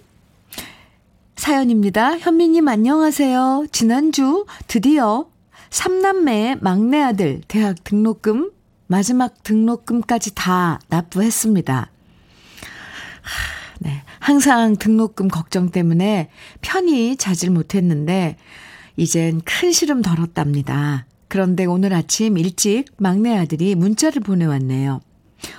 사연입니다. 1.36 2.18
현미님 2.18 2.68
안녕하세요. 2.68 3.68
지난주 3.72 4.46
드디어 4.68 5.26
3남매의 5.70 6.60
막내 6.62 7.02
아들 7.02 7.42
대학 7.48 7.84
등록금 7.84 8.52
마지막 8.92 9.42
등록금까지 9.44 10.36
다 10.36 10.78
납부했습니다. 10.90 11.90
네. 13.80 14.04
항상 14.20 14.76
등록금 14.76 15.30
걱정 15.30 15.70
때문에 15.70 16.30
편히 16.60 17.16
자질 17.16 17.52
못했는데, 17.52 18.36
이젠 18.98 19.40
큰 19.46 19.72
시름 19.72 20.02
덜었답니다. 20.02 21.06
그런데 21.30 21.64
오늘 21.64 21.94
아침 21.94 22.38
일찍 22.38 22.84
막내 22.98 23.34
아들이 23.38 23.76
문자를 23.76 24.22
보내왔네요. 24.22 25.00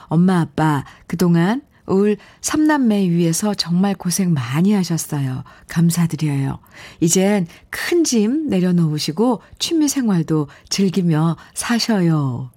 엄마, 0.08 0.40
아빠, 0.40 0.84
그동안 1.06 1.62
올 1.86 2.18
삼남매 2.42 3.08
위해서 3.08 3.54
정말 3.54 3.94
고생 3.94 4.34
많이 4.34 4.74
하셨어요. 4.74 5.42
감사드려요. 5.68 6.58
이젠 7.00 7.46
큰 7.70 8.04
짐 8.04 8.48
내려놓으시고 8.50 9.40
취미 9.58 9.88
생활도 9.88 10.48
즐기며 10.68 11.38
사셔요. 11.54 12.50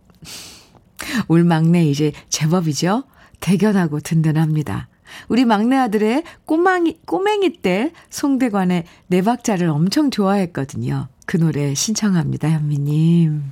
울 1.27 1.43
막내 1.43 1.85
이제 1.85 2.11
제법이죠? 2.29 3.03
대견하고 3.39 3.99
든든합니다. 3.99 4.87
우리 5.27 5.45
막내 5.45 5.77
아들의 5.77 6.23
꼬망이, 6.45 6.97
꼬맹이 7.05 7.61
때 7.61 7.91
송대관의 8.09 8.85
네 9.07 9.21
박자를 9.21 9.69
엄청 9.69 10.11
좋아했거든요. 10.11 11.07
그 11.25 11.37
노래 11.37 11.73
신청합니다, 11.73 12.49
현미님. 12.49 13.51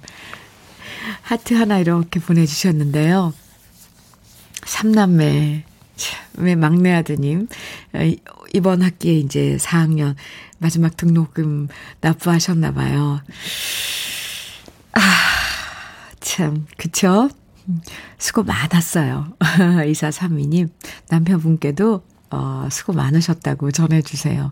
하트 1.22 1.54
하나 1.54 1.80
이렇게 1.80 2.20
보내주셨는데요. 2.20 3.34
삼남매, 4.66 5.66
왜 6.38 6.56
막내 6.56 6.94
아드님, 6.94 7.48
어, 7.94 8.00
이번 8.54 8.82
학기에 8.82 9.16
이제 9.16 9.58
4학년 9.60 10.16
마지막 10.60 10.96
등록금 10.96 11.68
납부하셨나봐요. 12.02 13.22
아, 14.94 15.00
참, 16.24 16.66
그쵸? 16.78 17.30
수고 18.18 18.44
많았어요. 18.44 19.36
2432님, 19.40 20.70
남편분께도 21.10 22.02
어, 22.32 22.68
수고 22.72 22.94
많으셨다고 22.94 23.70
전해주세요. 23.72 24.52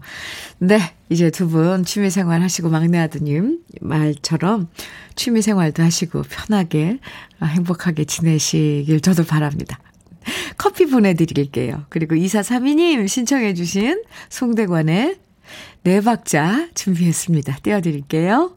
네, 0.60 0.80
이제 1.10 1.32
두 1.32 1.48
분 1.48 1.84
취미생활 1.84 2.42
하시고 2.44 2.70
막내 2.70 3.00
아드님 3.00 3.60
말처럼 3.82 4.68
취미생활도 5.16 5.82
하시고 5.82 6.22
편하게 6.24 7.00
어, 7.40 7.46
행복하게 7.48 8.06
지내시길 8.06 9.02
저도 9.02 9.24
바랍니다. 9.24 9.80
커피 10.58 10.86
보내드릴게요. 10.86 11.86
그리고 11.90 12.14
2432님 12.14 13.08
신청해주신 13.08 14.04
송대관의 14.30 15.18
네 15.84 16.02
박자 16.02 16.70
준비했습니다. 16.76 17.58
띄워드릴게요. 17.64 18.56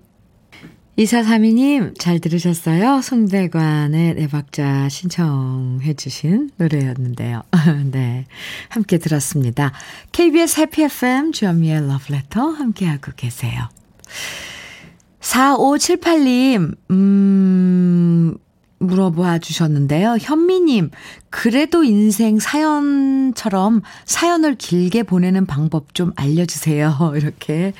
2432님, 0.99 1.99
잘 1.99 2.21
들으셨어요? 2.21 3.01
송대관의 3.03 4.15
네 4.15 4.29
박자 4.29 4.89
신청해주신 4.89 6.51
노래였는데요. 6.57 7.43
네. 7.91 8.27
함께 8.69 8.99
들었습니다. 8.99 9.73
KBS 10.13 10.61
해피 10.61 10.85
FM 10.85 11.33
주현미의 11.33 11.89
러브레터 11.89 12.49
함께하고 12.49 13.11
계세요. 13.17 13.69
4578님, 15.21 16.77
음, 16.93 18.37
물어봐 18.79 19.39
주셨는데요. 19.41 20.19
현미님, 20.21 20.91
그래도 21.29 21.83
인생 21.83 22.39
사연처럼 22.39 23.83
사연을 24.05 24.55
길게 24.55 25.03
보내는 25.03 25.47
방법 25.47 25.93
좀 25.95 26.13
알려주세요. 26.15 27.15
이렇게 27.17 27.73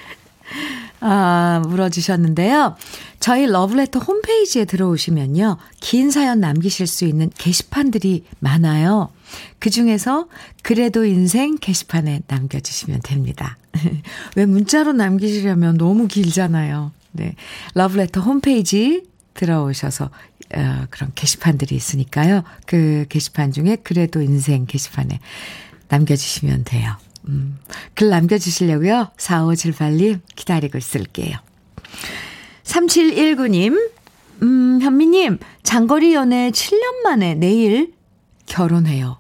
아, 1.07 1.61
물어주셨는데요. 1.67 2.77
저희 3.21 3.47
러브레터 3.47 3.99
홈페이지에 3.99 4.65
들어오시면요. 4.65 5.59
긴 5.81 6.11
사연 6.11 6.41
남기실 6.41 6.87
수 6.87 7.05
있는 7.05 7.31
게시판들이 7.37 8.25
많아요. 8.39 9.11
그 9.59 9.69
중에서 9.69 10.29
그래도 10.63 11.05
인생 11.05 11.59
게시판에 11.59 12.23
남겨주시면 12.27 13.01
됩니다. 13.05 13.59
왜 14.37 14.47
문자로 14.47 14.95
남기시려면 14.95 15.77
너무 15.77 16.09
길잖아요. 16.09 16.93
네. 17.13 17.35
러브레터 17.75 18.23
홈페이지 18.23 19.03
들어오셔서 19.35 20.07
어, 20.57 20.87
그런 20.89 21.13
게시판들이 21.15 21.75
있으니까요. 21.77 22.45
그 22.65 23.05
게시판 23.11 23.53
중에 23.53 23.77
그래도 23.83 24.23
인생 24.23 24.65
게시판에 24.65 25.21
남겨주시면 25.89 26.65
돼요. 26.65 26.97
음, 27.29 27.59
글 27.95 28.11
남겨주시려고요. 28.11 29.11
4578님 29.17 30.21
기다리고 30.35 30.79
있을게요. 30.79 31.37
3719님, 32.65 33.91
음, 34.43 34.79
현미님, 34.81 35.39
장거리 35.63 36.15
연애 36.15 36.51
7년 36.51 37.03
만에 37.03 37.35
내일 37.35 37.95
결혼해요. 38.47 39.19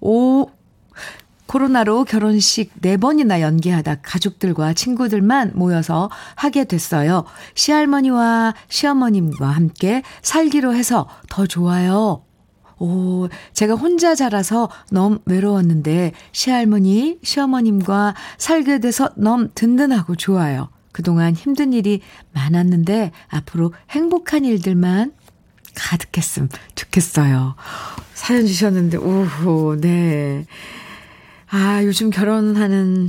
오, 0.00 0.50
코로나로 1.46 2.04
결혼식 2.04 2.72
4번이나 2.80 3.40
연기하다 3.42 3.96
가족들과 3.96 4.72
친구들만 4.72 5.52
모여서 5.54 6.08
하게 6.34 6.64
됐어요. 6.64 7.24
시할머니와 7.54 8.54
시어머님과 8.70 9.48
함께 9.48 10.02
살기로 10.22 10.74
해서 10.74 11.06
더 11.28 11.46
좋아요. 11.46 12.24
오, 12.86 13.28
제가 13.52 13.74
혼자 13.74 14.16
자라서 14.16 14.68
너무 14.90 15.20
외로웠는데 15.24 16.12
시할머니, 16.32 17.18
시어머님과 17.22 18.14
살게 18.38 18.80
돼서 18.80 19.08
너무 19.16 19.48
든든하고 19.54 20.16
좋아요. 20.16 20.68
그동안 20.90 21.32
힘든 21.34 21.72
일이 21.72 22.00
많았는데 22.32 23.12
앞으로 23.28 23.72
행복한 23.90 24.44
일들만 24.44 25.12
가득했음 25.76 26.48
좋겠어요. 26.74 27.54
사연 28.14 28.46
주셨는데, 28.46 28.98
오호, 28.98 29.76
네. 29.80 30.44
아, 31.50 31.84
요즘 31.84 32.10
결혼하는 32.10 33.08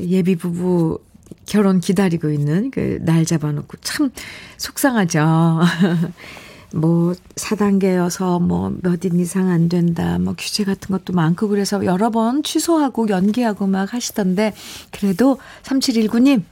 예비 0.00 0.36
부부 0.36 1.00
결혼 1.46 1.80
기다리고 1.80 2.30
있는 2.30 2.70
그 2.70 3.00
날 3.02 3.24
잡아놓고 3.26 3.76
참 3.82 4.10
속상하죠. 4.56 5.60
뭐 6.74 7.14
4단계여서 7.36 8.42
뭐 8.42 8.70
몇 8.82 9.04
인 9.04 9.18
이상 9.20 9.48
안 9.48 9.68
된다. 9.68 10.18
뭐 10.18 10.34
규제 10.36 10.64
같은 10.64 10.96
것도 10.96 11.12
많고 11.12 11.48
그래서 11.48 11.84
여러 11.84 12.10
번 12.10 12.42
취소하고 12.42 13.08
연기하고 13.08 13.66
막 13.66 13.92
하시던데 13.94 14.54
그래도 14.90 15.38
3719님 15.62 16.42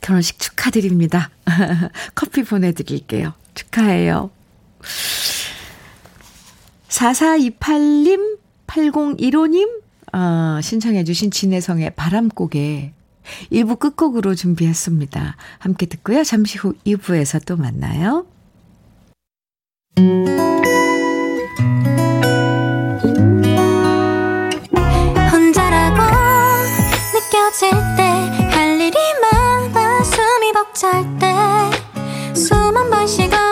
결혼식 0.00 0.38
축하드립니다. 0.38 1.30
커피 2.14 2.42
보내 2.42 2.72
드릴게요. 2.72 3.32
축하해요. 3.54 4.30
4428님, 6.88 8.38
8015님, 8.66 9.68
어, 10.12 10.60
신청해 10.62 11.04
주신 11.04 11.30
진혜성의 11.30 11.90
바람고개 11.94 12.92
1부 13.52 13.78
끝곡으로 13.78 14.34
준비했습니다. 14.34 15.36
함께 15.58 15.86
듣고요. 15.86 16.24
잠시 16.24 16.58
후 16.58 16.74
2부에서 16.86 17.44
또 17.44 17.56
만나요. 17.56 18.26
혼자라고 25.32 26.02
느껴질 27.14 27.70
때할 27.96 28.78
일이 28.78 28.98
많아 29.22 30.04
숨이 30.04 30.52
벅찰 30.52 31.02
때숨 32.34 32.76
한번 32.76 33.06
쉬고 33.06 33.45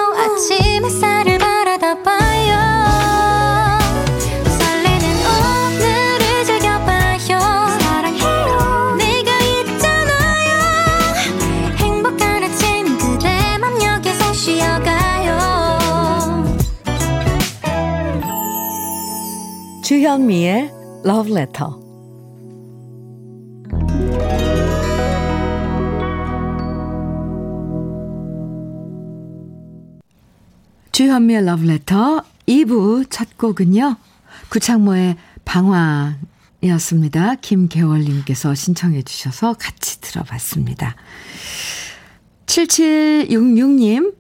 주현미의 19.85 20.71
Love 21.05 21.31
Letter 21.31 21.71
주현미의 30.91 31.43
Love 31.43 31.69
Letter 31.69 32.23
2부 32.49 33.11
첫 33.11 33.37
곡은요. 33.37 33.97
구창모의 34.49 35.17
방황이었습니다. 35.45 37.35
김계월님께서 37.35 38.55
신청해 38.55 39.03
주셔서 39.03 39.53
같이 39.53 40.01
들어봤습니다. 40.01 40.97
7766님, 42.47 44.15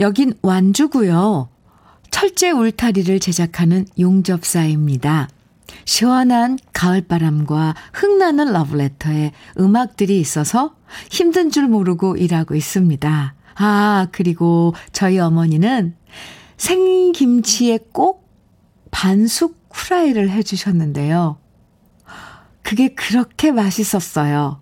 여긴 0.00 0.34
완주고요. 0.42 1.48
철제 2.20 2.50
울타리를 2.50 3.20
제작하는 3.20 3.86
용접사입니다. 3.96 5.28
시원한 5.84 6.58
가을바람과 6.72 7.76
흥나는 7.92 8.52
러브레터에 8.52 9.30
음악들이 9.60 10.18
있어서 10.18 10.74
힘든 11.12 11.52
줄 11.52 11.68
모르고 11.68 12.16
일하고 12.16 12.56
있습니다. 12.56 13.34
아, 13.54 14.06
그리고 14.10 14.74
저희 14.90 15.20
어머니는 15.20 15.94
생김치에 16.56 17.78
꼭 17.92 18.28
반숙 18.90 19.68
후라이를 19.70 20.28
해주셨는데요. 20.28 21.38
그게 22.62 22.94
그렇게 22.94 23.52
맛있었어요. 23.52 24.60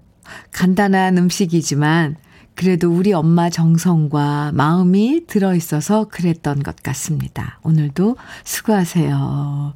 간단한 0.53 1.17
음식이지만 1.17 2.17
그래도 2.57 2.91
우리 2.91 3.13
엄마 3.13 3.51
정성과 3.51 4.53
마음이 4.55 5.27
들어있어서 5.27 6.09
그랬던 6.09 6.63
것 6.63 6.83
같습니다. 6.83 7.61
오늘도 7.63 8.17
수고하세요. 8.45 9.75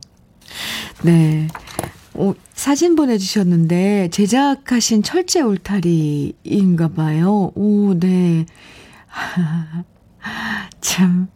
네. 1.02 1.46
오, 2.14 2.34
사진 2.54 2.96
보내주셨는데, 2.96 4.08
제작하신 4.10 5.02
철제 5.02 5.42
울타리인가 5.42 6.88
봐요. 6.88 7.52
오, 7.54 7.94
네. 7.94 8.46
참. 10.80 11.28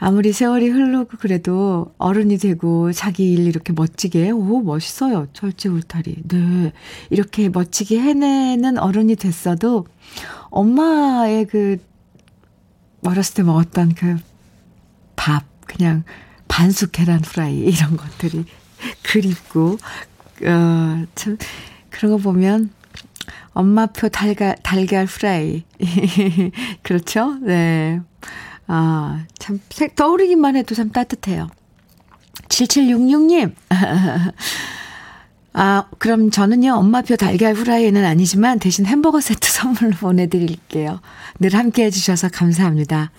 아무리 0.00 0.32
세월이 0.32 0.70
흐르고 0.70 1.18
그래도 1.18 1.92
어른이 1.98 2.38
되고 2.38 2.90
자기 2.90 3.32
일 3.32 3.46
이렇게 3.46 3.74
멋지게, 3.74 4.30
오, 4.30 4.60
멋있어요. 4.62 5.26
철제 5.34 5.68
울타리. 5.68 6.22
네. 6.26 6.72
이렇게 7.10 7.50
멋지게 7.50 8.00
해내는 8.00 8.78
어른이 8.78 9.16
됐어도 9.16 9.86
엄마의 10.48 11.44
그, 11.44 11.76
어렸을 13.04 13.34
때 13.34 13.42
먹었던 13.42 13.94
그 13.94 14.16
밥, 15.16 15.44
그냥 15.66 16.04
반숙 16.48 16.92
계란 16.92 17.20
프라이 17.20 17.58
이런 17.58 17.96
것들이 17.96 18.44
그립고 19.04 19.78
어, 20.44 21.04
참 21.14 21.36
그런 21.90 22.12
거 22.12 22.18
보면 22.18 22.70
엄마표 23.52 24.08
달걀 24.08 24.56
달걀 24.62 25.06
프라이 25.06 25.64
그렇죠? 26.82 27.34
네. 27.42 28.00
아, 28.72 29.24
참 29.68 29.88
떠오르기만 29.94 30.56
해도 30.56 30.74
참 30.74 30.90
따뜻해요. 30.90 31.48
7766님. 32.48 33.54
아, 35.52 35.84
그럼 35.98 36.30
저는요, 36.30 36.74
엄마표 36.74 37.16
달걀 37.16 37.54
후라이는 37.54 38.04
아니지만 38.04 38.60
대신 38.60 38.86
햄버거 38.86 39.20
세트 39.20 39.50
선물로 39.50 39.96
보내드릴게요. 39.96 41.00
늘 41.40 41.54
함께 41.54 41.84
해주셔서 41.84 42.28
감사합니다. 42.28 43.10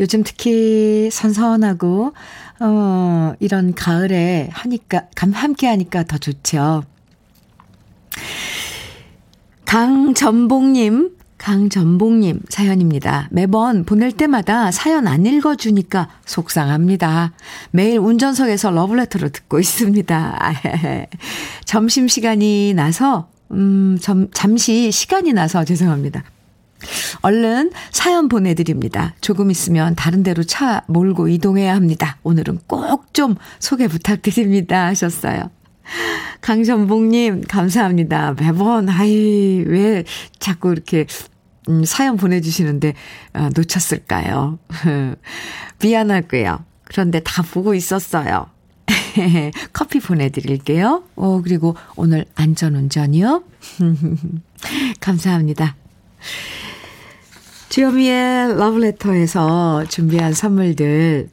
요즘 0.00 0.22
특히 0.24 1.08
선선하고, 1.12 2.12
어, 2.60 3.32
이런 3.38 3.74
가을에 3.74 4.48
하니까, 4.52 5.04
함께 5.14 5.68
하니까 5.68 6.02
더 6.02 6.18
좋죠. 6.18 6.84
강전봉님, 9.64 11.15
강전봉님 11.46 12.40
사연입니다. 12.48 13.28
매번 13.30 13.84
보낼 13.84 14.10
때마다 14.10 14.72
사연 14.72 15.06
안 15.06 15.24
읽어주니까 15.24 16.08
속상합니다. 16.24 17.30
매일 17.70 18.00
운전석에서 18.00 18.72
러브레터로 18.72 19.28
듣고 19.28 19.60
있습니다. 19.60 20.52
점심시간이 21.64 22.74
나서, 22.74 23.28
음, 23.52 23.96
점, 24.02 24.28
잠시 24.32 24.90
시간이 24.90 25.34
나서 25.34 25.64
죄송합니다. 25.64 26.24
얼른 27.22 27.70
사연 27.92 28.28
보내드립니다. 28.28 29.14
조금 29.20 29.52
있으면 29.52 29.94
다른 29.94 30.24
데로 30.24 30.42
차 30.42 30.82
몰고 30.88 31.28
이동해야 31.28 31.76
합니다. 31.76 32.18
오늘은 32.24 32.58
꼭 32.66 33.12
좀 33.12 33.36
소개 33.60 33.86
부탁드립니다. 33.86 34.86
하셨어요. 34.86 35.50
강전봉님, 36.40 37.44
감사합니다. 37.48 38.34
매번, 38.38 38.88
아이, 38.88 39.64
왜 39.66 40.04
자꾸 40.38 40.72
이렇게, 40.72 41.06
음, 41.68 41.84
사연 41.84 42.16
보내주시는데, 42.16 42.94
아, 43.32 43.50
놓쳤을까요? 43.54 44.58
미안하고요. 45.82 46.64
그런데 46.84 47.20
다 47.20 47.42
보고 47.42 47.74
있었어요. 47.74 48.46
커피 49.72 49.98
보내드릴게요. 50.00 51.02
어, 51.16 51.40
그리고 51.42 51.76
오늘 51.96 52.24
안전운전이요. 52.34 53.42
감사합니다. 55.00 55.76
주여미의 57.68 58.56
러브레터에서 58.56 59.84
준비한 59.88 60.32
선물들 60.32 61.28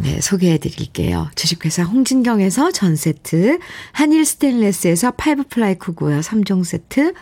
네, 0.00 0.20
소개해 0.20 0.58
드릴게요. 0.58 1.28
주식회사 1.34 1.82
홍진경에서 1.82 2.70
전 2.70 2.94
세트, 2.94 3.58
한일 3.90 4.24
스테인레스에서 4.24 5.12
five 5.12 5.44
ply 5.48 5.74
cookware 5.74 6.20
3종 6.20 6.62
세트, 6.64 7.14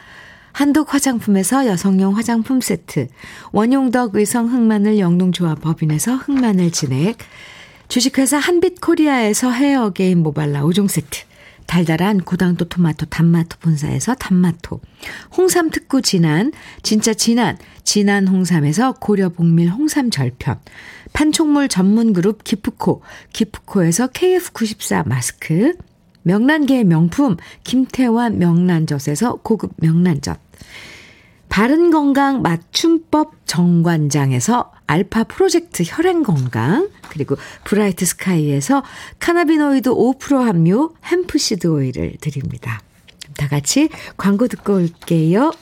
한독 0.56 0.94
화장품에서 0.94 1.66
여성용 1.66 2.16
화장품 2.16 2.62
세트, 2.62 3.08
원용덕 3.52 4.16
의성 4.16 4.50
흑마늘 4.50 4.98
영농조합 4.98 5.60
법인에서 5.60 6.16
흑마늘 6.16 6.70
진액, 6.70 7.18
주식회사 7.88 8.38
한빛코리아에서 8.38 9.50
헤어 9.50 9.90
게임 9.90 10.22
모발라 10.22 10.62
5종 10.62 10.88
세트, 10.88 11.24
달달한 11.66 12.22
고당도 12.22 12.70
토마토 12.70 13.04
단마토 13.04 13.58
본사에서 13.60 14.14
단마토, 14.14 14.80
홍삼 15.36 15.68
특구 15.68 16.00
진한, 16.00 16.52
진짜 16.82 17.12
진한, 17.12 17.58
진한 17.84 18.26
홍삼에서 18.26 18.92
고려 18.92 19.28
봉밀 19.28 19.68
홍삼 19.68 20.08
절편, 20.08 20.58
판촉물 21.12 21.68
전문 21.68 22.14
그룹 22.14 22.44
기프코, 22.44 23.02
기프코에서 23.34 24.06
KF94 24.06 25.06
마스크, 25.06 25.74
명란계의 26.26 26.84
명품 26.84 27.36
김태환 27.62 28.38
명란젓에서 28.38 29.40
고급 29.42 29.74
명란젓, 29.76 30.45
바른건강 31.48 32.42
맞춤법 32.42 33.46
정관장에서 33.46 34.72
알파 34.86 35.24
프로젝트 35.24 35.82
혈행건강, 35.86 36.90
그리고 37.08 37.36
브라이트 37.64 38.04
스카이에서 38.04 38.82
cannabinoid 39.18 39.90
5% 39.90 40.44
함유 40.44 40.92
hempseed 41.04 41.66
오일을 41.66 42.16
드립니다. 42.20 42.80
다 43.36 43.48
같이 43.48 43.88
광고 44.16 44.48
듣고 44.48 44.74
올게요. 44.76 45.52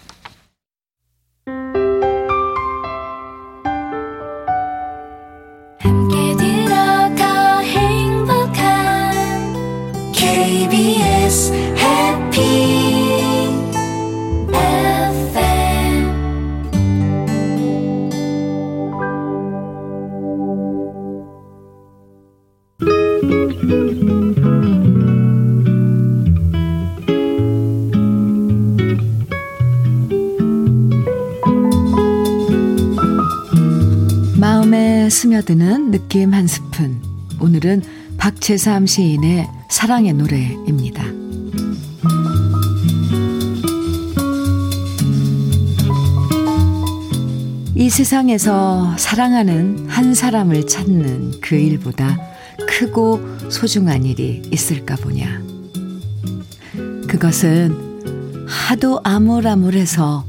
함께 5.79 6.37
들어가 6.37 7.59
행복한 7.61 9.13
KBS 10.13 11.74
마음에 34.41 35.11
스며드는 35.11 35.91
느낌 35.91 36.33
한 36.33 36.47
스푼. 36.47 37.03
오늘은 37.41 37.83
박재삼 38.17 38.87
시인의 38.87 39.47
사랑의 39.69 40.15
노래입니다. 40.15 41.05
이 47.75 47.91
세상에서 47.91 48.97
사랑하는 48.97 49.87
한 49.89 50.15
사람을 50.15 50.67
찾는 50.67 51.41
그 51.43 51.57
일보다 51.57 52.34
크고 52.79 53.21
소중한 53.51 54.05
일이 54.05 54.43
있을까 54.51 54.97
보냐. 54.97 55.41
그것은 57.07 58.47
하도 58.49 59.01
아물아물해서 59.05 60.25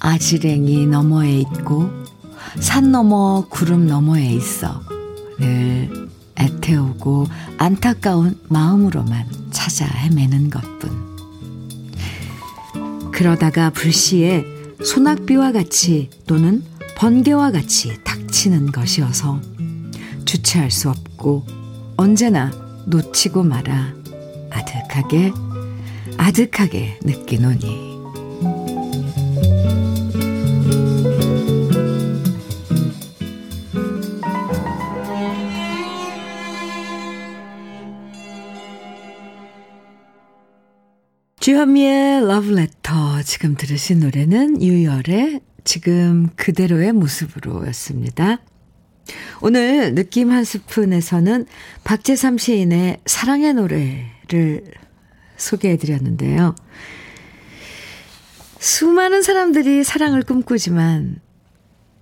아지랭이 0.00 0.86
너머에 0.86 1.40
있고 1.40 1.90
산 2.58 2.90
너머 2.90 3.44
구름 3.50 3.86
너머에 3.86 4.32
있어 4.32 4.80
늘 5.38 6.08
애태우고 6.38 7.26
안타까운 7.58 8.40
마음으로만 8.48 9.26
찾아 9.50 9.84
헤매는 9.84 10.48
것뿐. 10.48 11.10
그러다가 13.12 13.68
불시에 13.68 14.46
소낙비와 14.82 15.52
같이 15.52 16.08
또는 16.26 16.64
번개와 16.96 17.50
같이 17.50 18.02
닥치는 18.04 18.72
것이어서 18.72 19.38
주체할 20.24 20.70
수 20.70 20.88
없고 20.88 21.59
언제나 22.00 22.50
놓치고 22.86 23.42
말아 23.42 23.92
아득하게 24.48 25.32
아득하게 26.16 26.98
느끼노니 27.02 27.90
주현미의 41.38 42.26
러브레터 42.26 43.20
지금 43.24 43.56
들으신 43.56 44.00
노래는 44.00 44.62
유열의 44.62 45.42
지금 45.64 46.30
그대로의 46.36 46.92
모습으로 46.92 47.66
였습니다. 47.66 48.38
오늘 49.40 49.94
느낌 49.94 50.30
한 50.30 50.44
스푼에서는 50.44 51.46
박재삼 51.84 52.38
시인의 52.38 53.00
사랑의 53.06 53.54
노래를 53.54 54.64
소개해 55.36 55.76
드렸는데요. 55.76 56.54
수많은 58.58 59.22
사람들이 59.22 59.84
사랑을 59.84 60.22
꿈꾸지만 60.22 61.20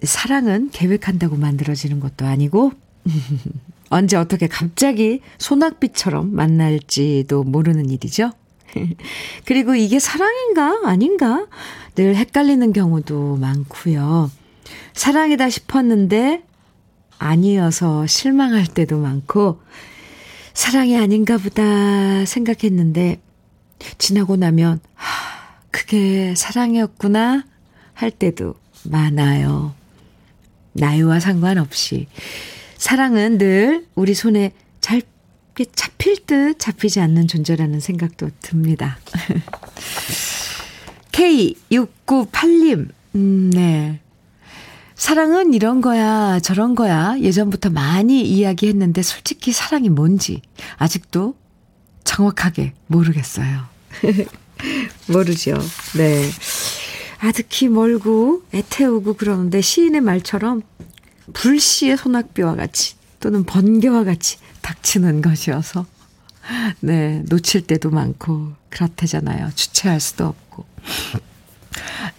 사랑은 0.02 0.70
계획한다고 0.70 1.36
만들어지는 1.36 2.00
것도 2.00 2.26
아니고 2.26 2.72
언제 3.90 4.16
어떻게 4.16 4.48
갑자기 4.48 5.20
소낙비처럼 5.38 6.34
만날지도 6.34 7.44
모르는 7.44 7.90
일이죠. 7.90 8.32
그리고 9.46 9.74
이게 9.74 9.98
사랑인가 9.98 10.82
아닌가 10.84 11.46
늘 11.94 12.16
헷갈리는 12.16 12.72
경우도 12.72 13.36
많고요. 13.36 14.30
사랑이다 14.92 15.48
싶었는데 15.48 16.42
아니어서 17.18 18.06
실망할 18.06 18.66
때도 18.66 18.98
많고 18.98 19.60
사랑이 20.54 20.96
아닌가 20.96 21.38
보다 21.38 22.24
생각했는데 22.24 23.20
지나고 23.98 24.36
나면 24.36 24.80
하, 24.94 25.60
그게 25.70 26.34
사랑이었구나 26.36 27.44
할 27.94 28.10
때도 28.10 28.54
많아요. 28.84 29.74
나이와 30.72 31.20
상관없이 31.20 32.06
사랑은 32.76 33.38
늘 33.38 33.86
우리 33.94 34.14
손에 34.14 34.52
잘 34.80 35.02
잡힐 35.74 36.24
듯 36.24 36.58
잡히지 36.58 37.00
않는 37.00 37.26
존재라는 37.26 37.80
생각도 37.80 38.30
듭니다. 38.40 38.98
K698님, 41.10 42.88
음, 43.16 43.50
네. 43.50 43.98
사랑은 44.98 45.54
이런 45.54 45.80
거야, 45.80 46.40
저런 46.40 46.74
거야. 46.74 47.16
예전부터 47.20 47.70
많이 47.70 48.20
이야기했는데 48.20 49.02
솔직히 49.02 49.52
사랑이 49.52 49.88
뭔지 49.88 50.42
아직도 50.76 51.36
정확하게 52.02 52.74
모르겠어요. 52.88 53.60
모르죠. 55.08 55.56
네. 55.96 56.28
아득히 57.20 57.68
멀고 57.68 58.42
애태우고 58.52 59.14
그러는데 59.14 59.60
시인의 59.60 60.00
말처럼 60.00 60.62
불시의 61.32 61.96
소낙비와 61.96 62.56
같이 62.56 62.96
또는 63.20 63.44
번개와 63.44 64.02
같이 64.02 64.38
닥치는 64.62 65.22
것이어서 65.22 65.86
네, 66.80 67.22
놓칠 67.28 67.68
때도 67.68 67.90
많고 67.90 68.52
그렇대잖아요. 68.70 69.50
주체할 69.54 70.00
수도 70.00 70.26
없고. 70.26 70.64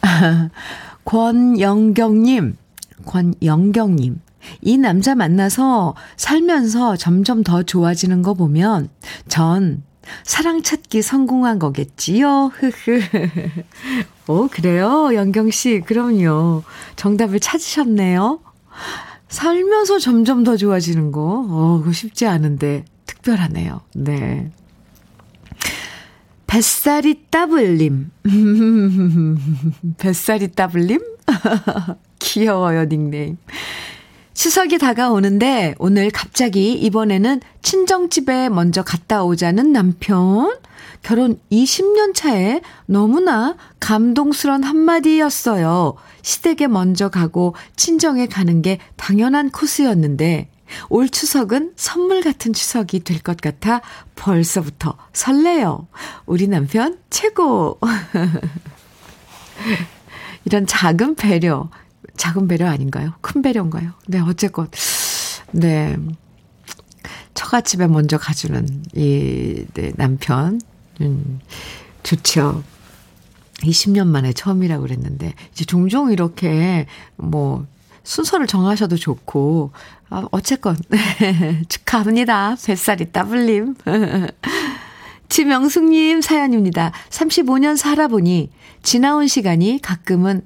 권영경님, 1.03 2.55
권영경님, 3.05 4.21
이 4.61 4.77
남자 4.77 5.15
만나서 5.15 5.95
살면서 6.17 6.95
점점 6.95 7.43
더 7.43 7.63
좋아지는 7.63 8.21
거 8.21 8.33
보면 8.33 8.89
전 9.27 9.83
사랑 10.23 10.63
찾기 10.63 11.01
성공한 11.01 11.59
거겠지요. 11.59 12.51
흐흐. 12.53 13.01
오, 14.27 14.47
그래요? 14.51 15.11
영경 15.13 15.51
씨. 15.51 15.81
그럼요. 15.81 16.63
정답을 16.95 17.39
찾으셨네요. 17.39 18.39
살면서 19.27 19.99
점점 19.99 20.43
더 20.43 20.57
좋아지는 20.57 21.11
거. 21.11 21.45
어, 21.47 21.77
그거 21.79 21.91
쉽지 21.91 22.25
않은데 22.25 22.85
특별하네요. 23.05 23.81
네. 23.95 24.51
뱃살이 26.47 27.25
따블님. 27.29 28.09
뱃살이 29.99 30.47
따블님? 30.53 30.99
귀여워요, 32.19 32.85
닉네임. 32.85 33.37
추석이 34.33 34.77
다가오는데 34.77 35.75
오늘 35.79 36.11
갑자기 36.11 36.71
이번에는 36.73 37.41
친정집에 37.61 38.49
먼저 38.49 38.83
갔다 38.83 39.23
오자는 39.23 39.73
남편. 39.73 40.57
결혼 41.01 41.39
20년 41.51 42.13
차에 42.13 42.61
너무나 42.85 43.55
감동스런 43.79 44.63
한마디였어요. 44.63 45.95
시댁에 46.21 46.67
먼저 46.67 47.09
가고 47.09 47.55
친정에 47.75 48.27
가는 48.27 48.61
게 48.61 48.79
당연한 48.95 49.49
코스였는데 49.49 50.49
올 50.89 51.09
추석은 51.09 51.73
선물 51.75 52.21
같은 52.21 52.53
추석이 52.53 52.99
될 53.03 53.19
것 53.21 53.41
같아 53.41 53.81
벌써부터 54.15 54.97
설레요. 55.13 55.87
우리 56.25 56.47
남편 56.47 56.97
최고. 57.09 57.79
이런 60.45 60.65
작은 60.65 61.15
배려 61.15 61.69
작은 62.19 62.49
배려 62.49 62.67
아닌가요? 62.67 63.13
큰 63.21 63.41
배려인가요? 63.41 63.93
네, 64.07 64.19
어쨌건. 64.19 64.67
네. 65.53 65.97
처갓집에 67.33 67.87
먼저 67.87 68.17
가주는 68.17 68.83
이, 68.93 69.65
네, 69.73 69.93
남편. 69.95 70.59
음, 70.99 71.39
좋죠. 72.03 72.61
20년 73.61 74.07
만에 74.07 74.33
처음이라고 74.33 74.83
그랬는데, 74.83 75.33
이제 75.53 75.63
종종 75.63 76.11
이렇게, 76.11 76.87
뭐, 77.15 77.65
순서를 78.03 78.47
정하셔도 78.47 78.97
좋고, 78.97 79.71
아, 80.09 80.27
어쨌건, 80.31 80.75
축하합니다. 81.69 82.57
뱃살이 82.65 83.13
따블림. 83.13 83.75
지명숙님 85.29 86.19
사연입니다. 86.19 86.91
35년 87.11 87.77
살아보니, 87.77 88.51
지나온 88.83 89.27
시간이 89.27 89.79
가끔은 89.81 90.41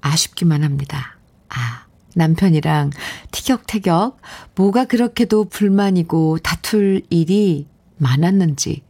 아쉽기만 0.00 0.62
합니다. 0.62 1.16
아, 1.48 1.84
남편이랑 2.14 2.90
티격태격 3.30 4.20
뭐가 4.54 4.84
그렇게도 4.86 5.44
불만이고 5.44 6.38
다툴 6.38 7.02
일이 7.10 7.66
많았는지 7.98 8.82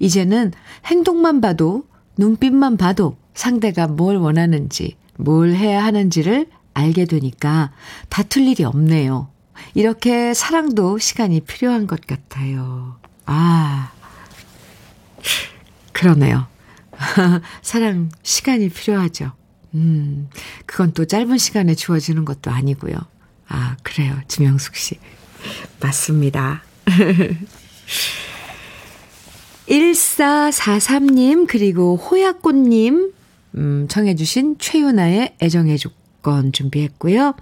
이제는 0.00 0.52
행동만 0.86 1.40
봐도 1.40 1.84
눈빛만 2.16 2.76
봐도 2.76 3.16
상대가 3.34 3.86
뭘 3.86 4.16
원하는지 4.16 4.96
뭘 5.16 5.54
해야 5.54 5.84
하는지를 5.84 6.46
알게 6.74 7.04
되니까 7.04 7.72
다툴 8.08 8.42
일이 8.42 8.64
없네요. 8.64 9.28
이렇게 9.74 10.34
사랑도 10.34 10.98
시간이 10.98 11.40
필요한 11.40 11.86
것 11.86 12.00
같아요. 12.06 12.96
아, 13.26 13.92
그러네요. 15.92 16.46
사랑 17.62 18.10
시간이 18.22 18.68
필요하죠. 18.68 19.32
음, 19.74 20.28
그건 20.66 20.92
또 20.92 21.04
짧은 21.04 21.38
시간에 21.38 21.74
주어지는 21.74 22.24
것도 22.24 22.50
아니고요. 22.50 22.94
아, 23.48 23.76
그래요. 23.82 24.18
지명숙 24.28 24.76
씨. 24.76 24.98
맞습니다. 25.80 26.62
1443님, 29.68 31.46
그리고 31.48 31.96
호야꽃님, 31.96 33.12
음, 33.56 33.86
청해주신 33.88 34.56
최윤아의 34.58 35.36
애정의 35.42 35.78
조건 35.78 36.52
준비했고요. 36.52 37.34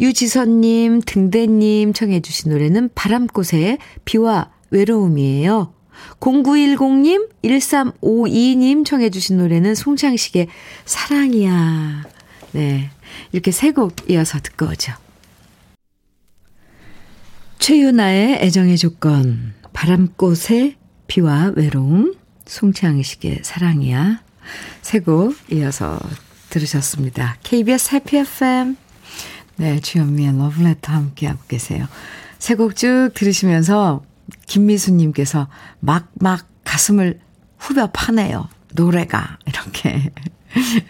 유지선님, 0.00 1.02
등대님 1.04 1.92
청해주신 1.92 2.52
노래는 2.52 2.90
바람꽃의 2.94 3.78
비와 4.04 4.50
외로움이에요. 4.70 5.72
0910님, 6.20 7.28
1352님 7.44 8.84
청해주신 8.84 9.38
노래는 9.38 9.74
송창식의 9.74 10.48
사랑이야. 10.84 12.04
네. 12.52 12.90
이렇게 13.32 13.50
세 13.50 13.72
곡 13.72 13.94
이어서 14.10 14.38
듣고 14.40 14.66
오죠. 14.66 14.92
최윤아의 17.58 18.38
애정의 18.42 18.78
조건, 18.78 19.54
바람꽃의 19.72 20.76
비와 21.06 21.52
외로움, 21.56 22.14
송창식의 22.46 23.40
사랑이야. 23.42 24.22
세 24.82 25.00
곡 25.00 25.34
이어서 25.52 25.98
들으셨습니다. 26.50 27.36
KBS 27.42 27.94
해피 27.94 28.16
FM. 28.18 28.76
네, 29.56 29.80
주현미의 29.80 30.38
러브레터 30.38 30.92
함께하고 30.92 31.40
계세요. 31.48 31.86
세 32.38 32.54
곡 32.54 32.76
쭉 32.76 33.10
들으시면서 33.14 34.02
김미수님께서 34.46 35.48
막, 35.80 36.08
막 36.20 36.46
가슴을 36.64 37.20
후벼 37.58 37.90
파네요. 37.92 38.48
노래가. 38.74 39.38
이렇게. 39.46 40.12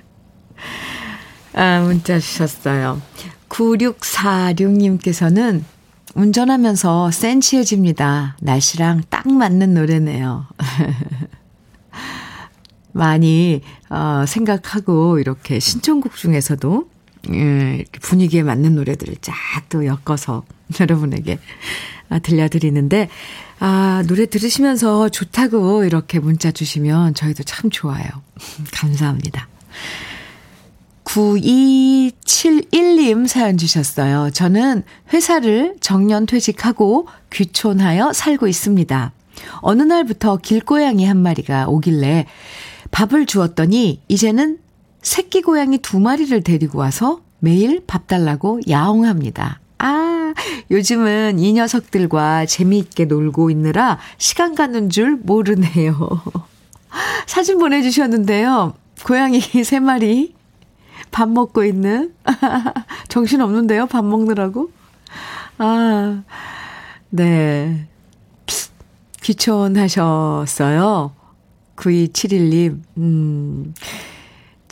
아, 1.55 1.81
문자 1.81 2.19
주셨어요. 2.19 3.01
9646님께서는 3.49 5.63
운전하면서 6.15 7.11
센치해집니다. 7.11 8.37
날씨랑 8.41 9.03
딱 9.09 9.31
맞는 9.31 9.75
노래네요. 9.75 10.47
많이, 12.93 13.61
어, 13.91 14.25
생각하고 14.27 15.21
이렇게 15.21 15.61
신청곡 15.61 16.17
중에서도, 16.17 16.91
음, 17.31 17.85
분위기에 18.01 18.43
맞는 18.43 18.75
노래들을 18.75 19.17
쫙 19.21 19.35
또 19.69 19.87
엮어서 19.87 20.45
여러분에게 20.81 21.39
아, 22.09 22.19
들려드리는데, 22.19 23.09
아, 23.61 24.03
노래 24.07 24.27
들으시면서 24.27 25.09
좋다고 25.09 25.85
이렇게 25.85 26.19
문자 26.19 26.51
주시면 26.51 27.15
저희도 27.15 27.45
참 27.45 27.71
좋아요. 27.71 28.05
감사합니다. 28.73 29.49
9271님 31.05 33.27
사연 33.27 33.57
주셨어요. 33.57 34.31
저는 34.31 34.83
회사를 35.13 35.77
정년 35.81 36.27
퇴직하고 36.27 37.09
귀촌하여 37.33 38.13
살고 38.13 38.47
있습니다. 38.47 39.13
어느 39.61 39.83
날부터 39.83 40.39
길고양이 40.39 41.07
한 41.07 41.19
마리가 41.19 41.69
오길래 41.69 42.27
밥을 42.91 43.27
주었더니 43.27 44.03
이제는 44.09 44.59
새끼 45.01 45.43
고양이 45.43 45.79
두 45.79 46.01
마리를 46.01 46.43
데리고 46.43 46.79
와서 46.79 47.21
매일 47.39 47.83
밥 47.87 48.07
달라고 48.07 48.61
야옹합니다. 48.69 49.61
아, 49.79 50.18
요즘은 50.71 51.39
이 51.39 51.53
녀석들과 51.53 52.47
재미있게 52.47 53.05
놀고 53.07 53.51
있느라 53.51 53.99
시간 54.17 54.55
가는 54.55 54.91
줄 54.91 55.17
모르네요. 55.17 56.23
사진 57.27 57.59
보내주셨는데요. 57.59 58.75
고양이 59.05 59.41
세 59.41 59.81
마리 59.81 60.35
밥 61.11 61.29
먹고 61.29 61.65
있는. 61.65 62.15
정신 63.09 63.41
없는데요, 63.41 63.87
밥 63.87 64.05
먹느라고? 64.05 64.71
아, 65.59 66.23
네. 67.11 67.87
귀촌하셨어요. 69.23 71.13
9271님, 71.77 72.81
음, 72.97 73.75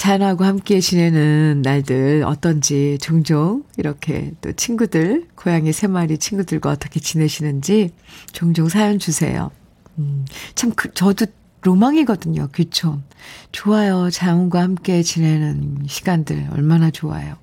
자연하고 0.07 0.44
함께 0.44 0.78
지내는 0.78 1.62
날들 1.62 2.22
어떤지 2.24 2.96
종종 3.00 3.64
이렇게 3.76 4.34
또 4.40 4.52
친구들, 4.52 5.26
고양이 5.34 5.72
세 5.72 5.88
마리 5.88 6.16
친구들과 6.16 6.70
어떻게 6.70 7.00
지내시는지 7.00 7.90
종종 8.30 8.68
사연 8.68 9.00
주세요. 9.00 9.50
음, 9.98 10.24
참, 10.54 10.70
그, 10.76 10.94
저도 10.94 11.26
로망이거든요, 11.62 12.50
귀촌. 12.54 13.02
좋아요. 13.50 14.09
자연과 14.09 14.62
함께 14.62 15.02
지내는 15.02 15.86
시간들 15.88 16.50
얼마나 16.52 16.92
좋아요. 16.92 17.34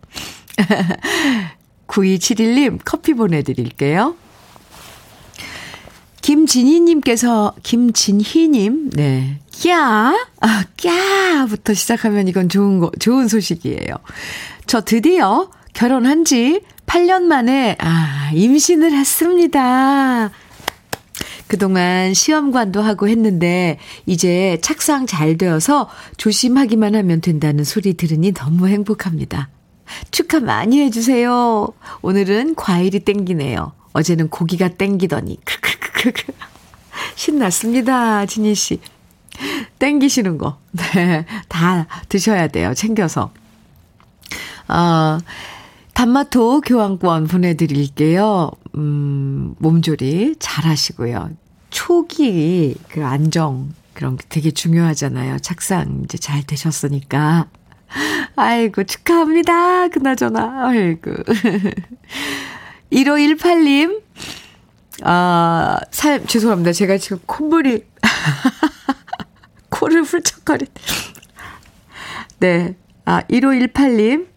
9271님 1.88 2.80
커피 2.86 3.14
보내드릴게요. 3.14 4.16
김진희님께서, 6.22 7.56
김진희님, 7.62 8.92
네. 8.92 9.43
꺄! 9.64 9.72
아, 10.42 10.66
꺄부터 10.76 11.74
시작하면 11.74 12.28
이건 12.28 12.50
좋은 12.50 12.80
거, 12.80 12.92
좋은 13.00 13.30
소식이에요. 13.30 13.96
저 14.66 14.82
드디어 14.82 15.50
결혼한 15.74 16.26
지 16.26 16.62
8년 16.86 17.24
만에, 17.24 17.78
아, 17.80 18.32
임신을 18.34 18.92
했습니다. 18.92 20.32
그동안 21.48 22.14
시험관도 22.14 22.82
하고 22.82 23.08
했는데, 23.08 23.80
이제 24.06 24.58
착상 24.62 25.06
잘 25.06 25.38
되어서 25.38 25.90
조심하기만 26.18 26.96
하면 26.96 27.22
된다는 27.22 27.64
소리 27.64 27.94
들으니 27.94 28.34
너무 28.34 28.68
행복합니다. 28.68 29.50
축하 30.12 30.40
많이 30.40 30.82
해주세요. 30.82 31.68
오늘은 32.02 32.56
과일이 32.56 33.00
땡기네요. 33.00 33.72
어제는 33.94 34.28
고기가 34.30 34.68
땡기더니, 34.70 35.38
크크크크크. 35.46 36.34
신났습니다, 37.16 38.26
진희 38.26 38.56
씨. 38.56 38.80
땡기시는 39.80 40.38
거. 40.38 40.58
네. 40.96 41.26
다 41.48 41.88
드셔야 42.10 42.48
돼요. 42.48 42.74
챙겨서. 42.74 43.32
아, 44.68 45.20
단마토 45.94 46.62
교환권 46.62 47.28
보내드릴게요. 47.28 48.52
음, 48.76 49.56
몸조리 49.60 50.36
잘 50.40 50.66
하시고요. 50.66 51.32
초기 51.70 52.76
그 52.90 53.06
안정, 53.06 53.74
그런 53.94 54.18
게 54.18 54.26
되게 54.30 54.52
중요하잖아요. 54.52 55.40
착상 55.40 56.02
이제 56.04 56.18
잘 56.18 56.44
되셨으니까. 56.44 57.48
아이고, 58.36 58.84
축하합니다. 58.84 59.90
그나저나. 59.90 60.68
아이고. 60.68 61.12
1518님, 62.92 64.02
아, 65.04 65.80
살, 65.92 66.26
죄송합니다. 66.26 66.74
제가 66.74 66.98
지금 66.98 67.20
콧물이, 67.26 67.84
코를 69.84 70.04
훌쩍거리. 70.04 70.66
네. 72.40 72.76
아, 73.04 73.22
1518님, 73.30 74.28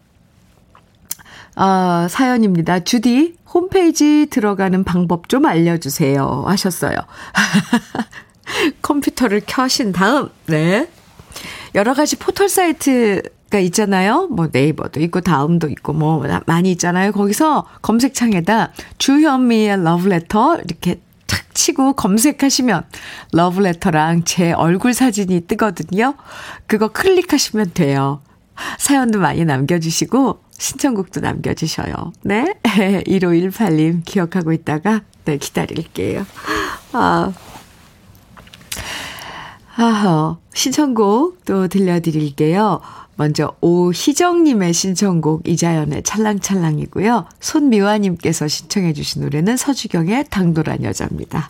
아, 1.55 2.07
사연입니다. 2.09 2.83
주디, 2.83 3.37
홈페이지 3.53 4.27
들어가는 4.29 4.83
방법 4.83 5.29
좀 5.29 5.45
알려주세요. 5.45 6.43
하셨어요. 6.47 6.97
컴퓨터를 8.81 9.41
켜신 9.45 9.93
다음, 9.93 10.29
네. 10.47 10.89
여러 11.75 11.93
가지 11.93 12.17
포털 12.17 12.49
사이트가 12.49 13.59
있잖아요. 13.59 14.27
뭐 14.27 14.49
네이버도 14.51 14.99
있고 14.99 15.21
다음도 15.21 15.69
있고 15.69 15.93
뭐 15.93 16.25
많이 16.45 16.71
있잖아요. 16.71 17.13
거기서 17.13 17.65
검색창에다 17.81 18.73
주현미의 18.97 19.81
러브레터 19.83 20.57
이렇게 20.57 20.99
탁 21.27 21.53
치고 21.53 21.93
검색하시면 21.93 22.85
러브레터랑 23.33 24.23
제 24.23 24.53
얼굴 24.53 24.93
사진이 24.93 25.41
뜨거든요. 25.41 26.15
그거 26.65 26.87
클릭하시면 26.87 27.71
돼요. 27.73 28.21
사연도 28.79 29.19
많이 29.19 29.45
남겨주시고 29.45 30.39
신청곡도 30.57 31.21
남겨주셔요. 31.21 32.13
네? 32.23 32.55
1518님 32.63 34.03
기억하고 34.05 34.53
있다가 34.53 35.01
네 35.25 35.37
기다릴게요. 35.37 36.25
아, 36.93 37.31
아허, 39.75 40.39
신청곡 40.53 41.45
또 41.45 41.67
들려드릴게요. 41.67 42.81
먼저 43.17 43.55
오희정님의 43.61 44.73
신청곡 44.73 45.47
이자연의 45.47 46.03
찰랑찰랑이고요. 46.03 47.25
손미화님께서 47.39 48.47
신청해 48.47 48.93
주신 48.93 49.23
노래는 49.23 49.57
서주경의 49.57 50.25
당돌한 50.29 50.83
여자입니다. 50.83 51.49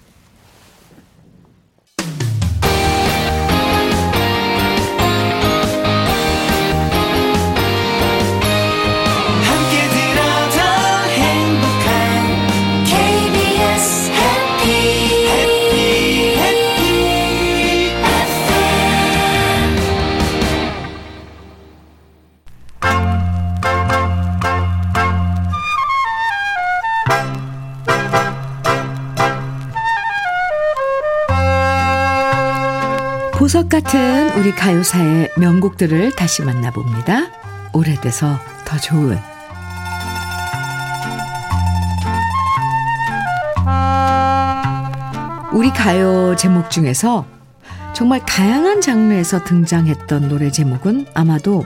보석 33.58 33.70
같은 33.70 34.38
우리 34.38 34.52
가요사의 34.52 35.32
명곡들을 35.36 36.16
다시 36.16 36.44
만나봅니다. 36.44 37.32
오래돼서 37.74 38.38
더 38.66 38.78
좋은 38.78 39.18
우리 45.52 45.72
가요 45.72 46.36
제목 46.36 46.70
중에서 46.70 47.26
정말 47.94 48.24
다양한 48.26 48.82
장르에서 48.82 49.44
등장했던 49.44 50.30
노래 50.30 50.52
제목은 50.52 51.08
아마도 51.16 51.66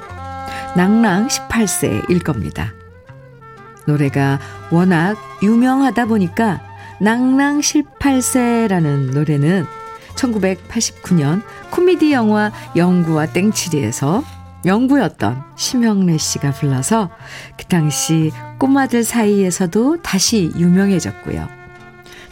낭랑 0.77 1.27
18세일 1.27 2.23
겁니다. 2.23 2.71
노래가 3.85 4.39
워낙 4.71 5.17
유명하다 5.43 6.05
보니까 6.05 6.61
낭랑 7.01 7.59
18세라는 7.59 9.13
노래는 9.13 9.80
1989년 10.21 11.41
코미디 11.71 12.13
영화 12.13 12.51
영구와 12.75 13.27
땡치리에서 13.27 14.23
영구였던 14.65 15.43
심형래 15.55 16.17
씨가 16.17 16.51
불러서 16.51 17.09
그 17.57 17.65
당시 17.65 18.31
꼬마들 18.59 19.03
사이에서도 19.03 20.01
다시 20.03 20.51
유명해졌고요. 20.55 21.47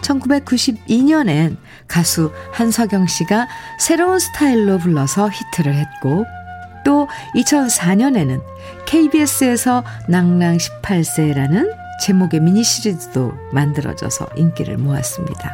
1992년엔 0.01 1.57
가수 1.87 2.31
한석영 2.53 3.07
씨가 3.07 3.47
새로운 3.79 4.19
스타일로 4.19 4.77
불러서 4.77 5.29
히트를 5.29 5.73
했고 5.73 6.25
또 6.85 7.07
2004년에는 7.35 8.41
KBS에서 8.85 9.83
낭랑 10.07 10.57
18세라는 10.57 11.75
제목의 12.01 12.39
미니 12.39 12.63
시리즈도 12.63 13.33
만들어져서 13.51 14.29
인기를 14.37 14.77
모았습니다. 14.77 15.51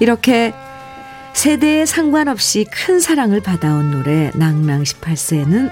이렇게 0.00 0.52
세대에 1.32 1.86
상관없이 1.86 2.66
큰 2.70 3.00
사랑을 3.00 3.40
받아온 3.40 3.90
노래 3.90 4.30
낭랑 4.34 4.82
18세는 4.82 5.70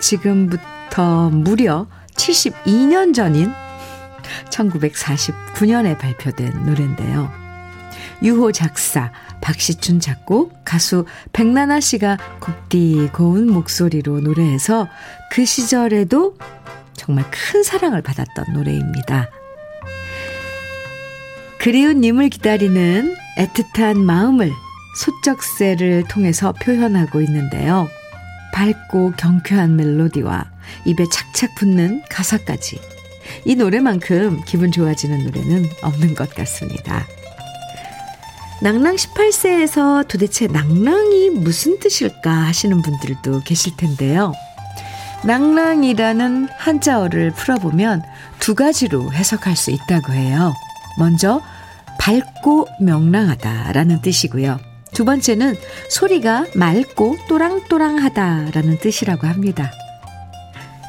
지금부터 0.00 1.30
무려 1.30 1.86
72년 2.16 3.14
전인 3.14 3.52
1949년에 4.50 5.98
발표된 5.98 6.64
노래인데요. 6.66 7.30
유호 8.22 8.52
작사, 8.52 9.12
박시춘 9.40 10.00
작곡, 10.00 10.64
가수 10.64 11.04
백나나 11.32 11.80
씨가 11.80 12.16
곱디 12.40 13.10
고운 13.12 13.46
목소리로 13.52 14.20
노래해서 14.20 14.88
그 15.30 15.44
시절에도 15.44 16.36
정말 16.94 17.24
큰 17.30 17.62
사랑을 17.62 18.02
받았던 18.02 18.54
노래입니다. 18.54 19.28
그리운 21.58 22.00
님을 22.00 22.30
기다리는 22.30 23.14
애틋한 23.38 23.98
마음을 23.98 24.50
소쩍새를 24.96 26.04
통해서 26.08 26.52
표현하고 26.52 27.20
있는데요. 27.22 27.88
밝고 28.52 29.12
경쾌한 29.12 29.76
멜로디와 29.76 30.44
입에 30.86 31.04
착착 31.12 31.54
붙는 31.56 32.02
가사까지. 32.08 32.80
이 33.44 33.54
노래만큼 33.54 34.42
기분 34.46 34.72
좋아지는 34.72 35.24
노래는 35.24 35.68
없는 35.82 36.14
것 36.14 36.30
같습니다. 36.34 37.06
낭랑 38.62 38.96
18세에서 38.96 40.08
도대체 40.08 40.46
낭랑이 40.46 41.30
무슨 41.30 41.78
뜻일까 41.78 42.30
하시는 42.30 42.80
분들도 42.80 43.42
계실 43.44 43.76
텐데요. 43.76 44.32
낭랑이라는 45.24 46.48
한자어를 46.56 47.32
풀어보면 47.32 48.02
두 48.38 48.54
가지로 48.54 49.12
해석할 49.12 49.56
수 49.56 49.70
있다고 49.70 50.12
해요. 50.12 50.54
먼저, 50.98 51.42
밝고 51.98 52.68
명랑하다라는 52.80 54.00
뜻이고요. 54.00 54.75
두 54.96 55.04
번째는 55.04 55.56
소리가 55.90 56.46
맑고 56.54 57.18
또랑또랑하다라는 57.28 58.78
뜻이라고 58.78 59.26
합니다. 59.26 59.70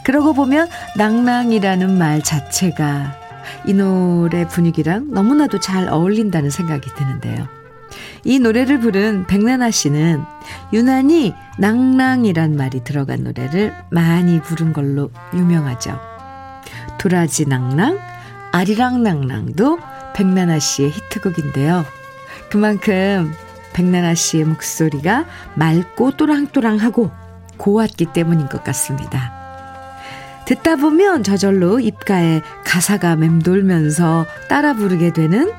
그러고 0.05 0.31
보면 0.31 0.69
낭낭이라는 0.95 1.97
말 1.97 2.23
자체가 2.23 3.17
이 3.65 3.73
노래 3.73 4.47
분위기랑 4.47 5.11
너무나도 5.11 5.59
잘 5.59 5.89
어울린다는 5.89 6.49
생각이 6.49 6.89
드는데요. 6.95 7.49
이 8.23 8.39
노래를 8.39 8.79
부른 8.79 9.27
백나나 9.27 9.71
씨는 9.71 10.23
유난히 10.71 11.33
낭낭이란 11.57 12.55
말이 12.55 12.85
들어간 12.85 13.25
노래를 13.25 13.73
많이 13.91 14.39
부른 14.39 14.71
걸로 14.71 15.11
유명하죠. 15.33 15.99
도라지 16.97 17.45
낭낭, 17.45 17.99
아리랑 18.53 19.03
낭낭도 19.03 19.79
백나나 20.15 20.59
씨의 20.59 20.91
히트곡인데요. 20.91 21.83
그만큼 22.49 23.33
백나나 23.77 24.15
씨의 24.15 24.45
목소리가 24.45 25.25
맑고 25.53 26.17
또랑또랑하고 26.17 27.11
고왔기 27.57 28.07
때문인 28.11 28.49
것 28.49 28.63
같습니다. 28.63 29.31
듣다 30.45 30.77
보면 30.77 31.21
저절로 31.21 31.79
입가에 31.79 32.41
가사가 32.65 33.15
맴돌면서 33.17 34.25
따라 34.49 34.73
부르게 34.73 35.13
되는 35.13 35.51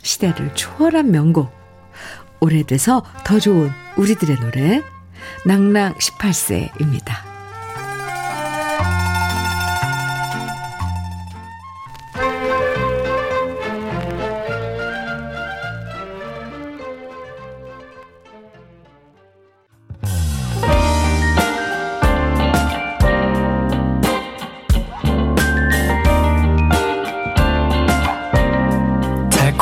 시대를 0.00 0.54
초월한 0.54 1.10
명곡. 1.10 1.50
오래돼서 2.38 3.02
더 3.24 3.40
좋은 3.40 3.70
우리들의 3.96 4.36
노래, 4.36 4.82
낭낭 5.44 5.94
18세입니다. 5.94 7.29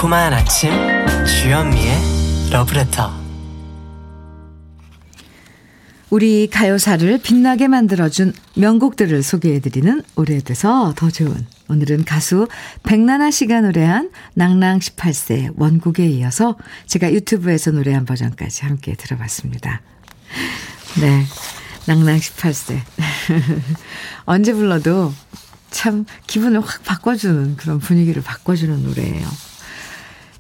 달콤한 0.09 0.33
아침 0.33 0.71
주현미의 1.27 2.51
러브레터 2.51 3.13
우리 6.09 6.49
가요사를 6.49 7.19
빛나게 7.19 7.69
만들어준 7.69 8.33
명곡들을 8.57 9.23
소개해드리는 9.23 10.03
오래돼서 10.17 10.95
더 10.97 11.11
좋은 11.11 11.47
오늘은 11.69 12.07
가수 12.07 12.49
백나나 12.85 13.31
씨가 13.31 13.61
노래한 13.61 14.11
낭낭 14.33 14.79
18세 14.79 15.53
원곡에 15.59 16.07
이어서 16.07 16.57
제가 16.87 17.13
유튜브에서 17.13 17.73
노래한 17.73 18.07
버전까지 18.07 18.65
함께 18.65 18.95
들어봤습니다. 18.95 19.83
네. 21.03 21.25
낭낭 21.87 22.17
18세. 22.17 22.81
언제 24.25 24.55
불러도 24.55 25.13
참 25.71 26.07
기분을 26.27 26.61
확 26.61 26.83
바꿔주는 26.85 27.57
그런 27.57 27.79
분위기를 27.79 28.23
바꿔주는 28.23 28.83
노래예요. 28.83 29.29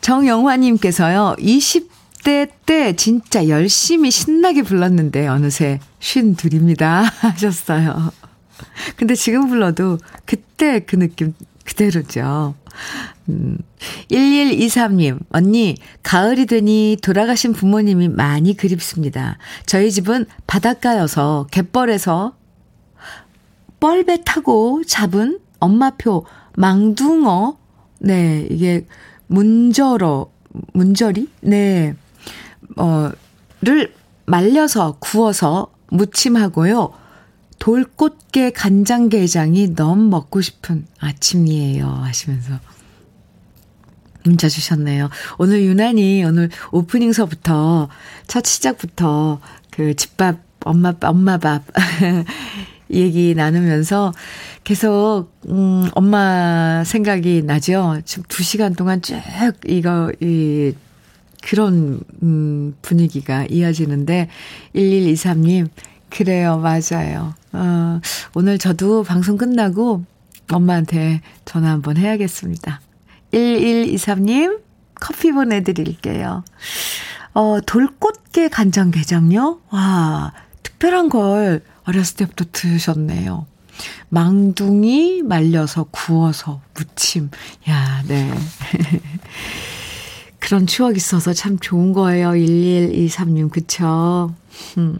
정영화님께서요, 0.08 1.36
20대 1.38 2.48
때 2.64 2.96
진짜 2.96 3.46
열심히 3.48 4.10
신나게 4.10 4.62
불렀는데 4.62 5.28
어느새 5.28 5.80
쉰 6.00 6.34
둘입니다. 6.34 7.02
하셨어요. 7.20 8.10
근데 8.96 9.14
지금 9.14 9.48
불러도 9.48 9.98
그때 10.24 10.80
그 10.80 10.96
느낌 10.96 11.34
그대로죠. 11.66 12.54
음, 13.28 13.58
1123님, 14.10 15.18
언니, 15.28 15.76
가을이 16.02 16.46
되니 16.46 16.96
돌아가신 17.02 17.52
부모님이 17.52 18.08
많이 18.08 18.56
그립습니다. 18.56 19.36
저희 19.66 19.92
집은 19.92 20.24
바닷가여서 20.46 21.48
갯벌에서 21.50 22.34
뻘배 23.78 24.22
타고 24.24 24.82
잡은 24.86 25.38
엄마표 25.60 26.24
망둥어, 26.56 27.58
네, 28.00 28.46
이게 28.50 28.86
문저러, 29.28 30.30
문저리? 30.72 31.28
네. 31.40 31.94
어, 32.76 33.10
를 33.60 33.92
말려서 34.26 34.96
구워서 35.00 35.72
무침하고요. 35.88 36.92
돌꽃게 37.58 38.50
간장게장이 38.50 39.74
너무 39.74 40.08
먹고 40.08 40.40
싶은 40.40 40.86
아침이에요. 41.00 41.88
하시면서 41.88 42.60
문자 44.24 44.48
주셨네요. 44.48 45.08
오늘 45.38 45.64
유난히 45.64 46.22
오늘 46.24 46.50
오프닝서부터 46.70 47.88
첫 48.26 48.44
시작부터 48.44 49.40
그 49.70 49.94
집밥 49.96 50.38
엄마 50.64 50.92
엄마 51.02 51.38
밥 51.38 51.64
얘기 52.90 53.34
나누면서 53.34 54.12
계속, 54.64 55.28
음, 55.48 55.88
엄마 55.94 56.82
생각이 56.84 57.42
나죠? 57.42 58.00
지금 58.04 58.24
두 58.28 58.42
시간 58.42 58.74
동안 58.74 59.02
쭉 59.02 59.20
이거, 59.66 60.12
이, 60.20 60.72
그런, 61.42 62.00
음, 62.22 62.74
분위기가 62.82 63.46
이어지는데, 63.48 64.28
1123님, 64.74 65.68
그래요, 66.10 66.58
맞아요. 66.58 67.34
어, 67.52 68.00
오늘 68.34 68.58
저도 68.58 69.02
방송 69.02 69.36
끝나고 69.36 70.04
엄마한테 70.50 71.20
전화 71.44 71.70
한번 71.70 71.96
해야겠습니다. 71.96 72.80
1123님, 73.32 74.60
커피 74.94 75.32
보내드릴게요. 75.32 76.44
어, 77.34 77.58
돌꽃게 77.64 78.48
간장게장요? 78.48 79.60
와, 79.70 80.32
특별한 80.62 81.08
걸 81.08 81.62
어렸을 81.88 82.16
때부터 82.16 82.44
드셨네요. 82.52 83.46
망둥이 84.10 85.22
말려서 85.22 85.84
구워서 85.90 86.60
무침. 86.74 87.30
야, 87.68 88.02
네. 88.06 88.30
그런 90.38 90.66
추억 90.66 90.96
있어서 90.96 91.32
참 91.32 91.58
좋은 91.58 91.94
거예요. 91.94 92.34
11236, 92.34 93.50
그쵸? 93.50 94.34
음. 94.76 94.98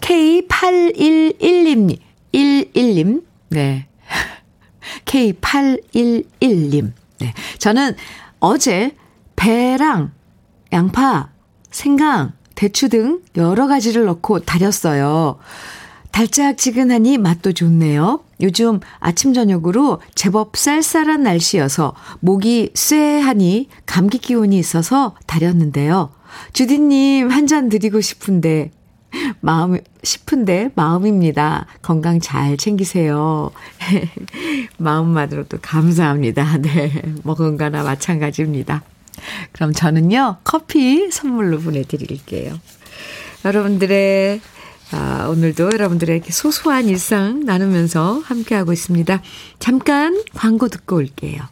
K811님, 0.00 1.98
11님, 2.32 3.24
네. 3.48 3.88
K811님, 5.04 6.92
네. 7.18 7.34
저는 7.58 7.96
어제 8.38 8.94
배랑 9.36 10.12
양파, 10.72 11.30
생강, 11.70 12.32
대추 12.54 12.88
등 12.88 13.22
여러 13.36 13.66
가지를 13.66 14.04
넣고 14.04 14.40
달였어요. 14.40 15.38
달짝지근하니 16.12 17.18
맛도 17.18 17.52
좋네요. 17.52 18.20
요즘 18.40 18.80
아침 18.98 19.32
저녁으로 19.32 20.00
제법 20.14 20.56
쌀쌀한 20.56 21.22
날씨여서 21.22 21.94
목이 22.20 22.70
쇠하니 22.74 23.68
감기 23.86 24.18
기운이 24.18 24.58
있어서 24.58 25.14
다렸는데요. 25.26 26.10
주디님 26.52 27.28
한 27.30 27.46
잔 27.46 27.68
드리고 27.68 28.00
싶은데 28.00 28.70
마음 29.40 29.78
싶은데 30.04 30.70
마음입니다. 30.76 31.66
건강 31.82 32.20
잘 32.20 32.56
챙기세요. 32.56 33.50
마음만으로도 34.78 35.58
감사합니다. 35.62 36.58
네. 36.62 37.02
먹은 37.24 37.56
거나 37.56 37.82
마찬가지입니다. 37.82 38.82
그럼 39.52 39.72
저는요, 39.72 40.36
커피 40.44 41.10
선물로 41.10 41.58
보내드릴게요. 41.58 42.58
여러분들의 43.44 44.40
아, 44.92 45.28
오늘도 45.28 45.70
여러분들에게 45.72 46.30
소소한 46.32 46.88
일상 46.88 47.44
나누면서 47.44 48.20
함께하고 48.24 48.72
있습니다. 48.72 49.22
잠깐 49.58 50.22
광고 50.34 50.68
듣고 50.68 50.96
올게요. 50.96 51.42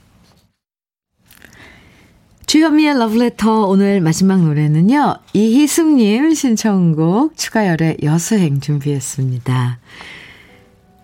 주현미의 2.46 2.98
러브레터 2.98 3.66
오늘 3.66 4.00
마지막 4.00 4.42
노래는요. 4.42 5.16
이희숙님 5.34 6.32
신청곡 6.32 7.36
추가열의 7.36 7.98
여수행 8.02 8.60
준비했습니다. 8.60 9.78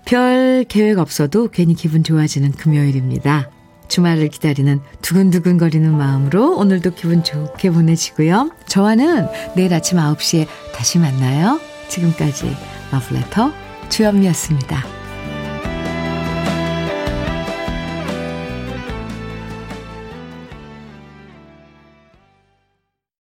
별 0.07 0.65
계획 0.69 0.99
없어도 0.99 1.49
괜히 1.49 1.75
기분 1.75 2.03
좋아지는 2.03 2.53
금요일입니다. 2.53 3.51
주말을 3.89 4.29
기다리는 4.29 4.81
두근두근 5.03 5.59
거리는 5.59 5.95
마음으로 5.95 6.57
오늘도 6.57 6.95
기분 6.95 7.23
좋게 7.23 7.71
보내시고요. 7.71 8.51
저와는 8.67 9.27
내일 9.55 9.75
아침 9.75 9.99
9시에 9.99 10.47
다시 10.75 10.99
만나요. 10.99 11.61
지금까지 11.95 12.57
러브레터 12.93 13.53
주현미였습니다. 13.89 15.04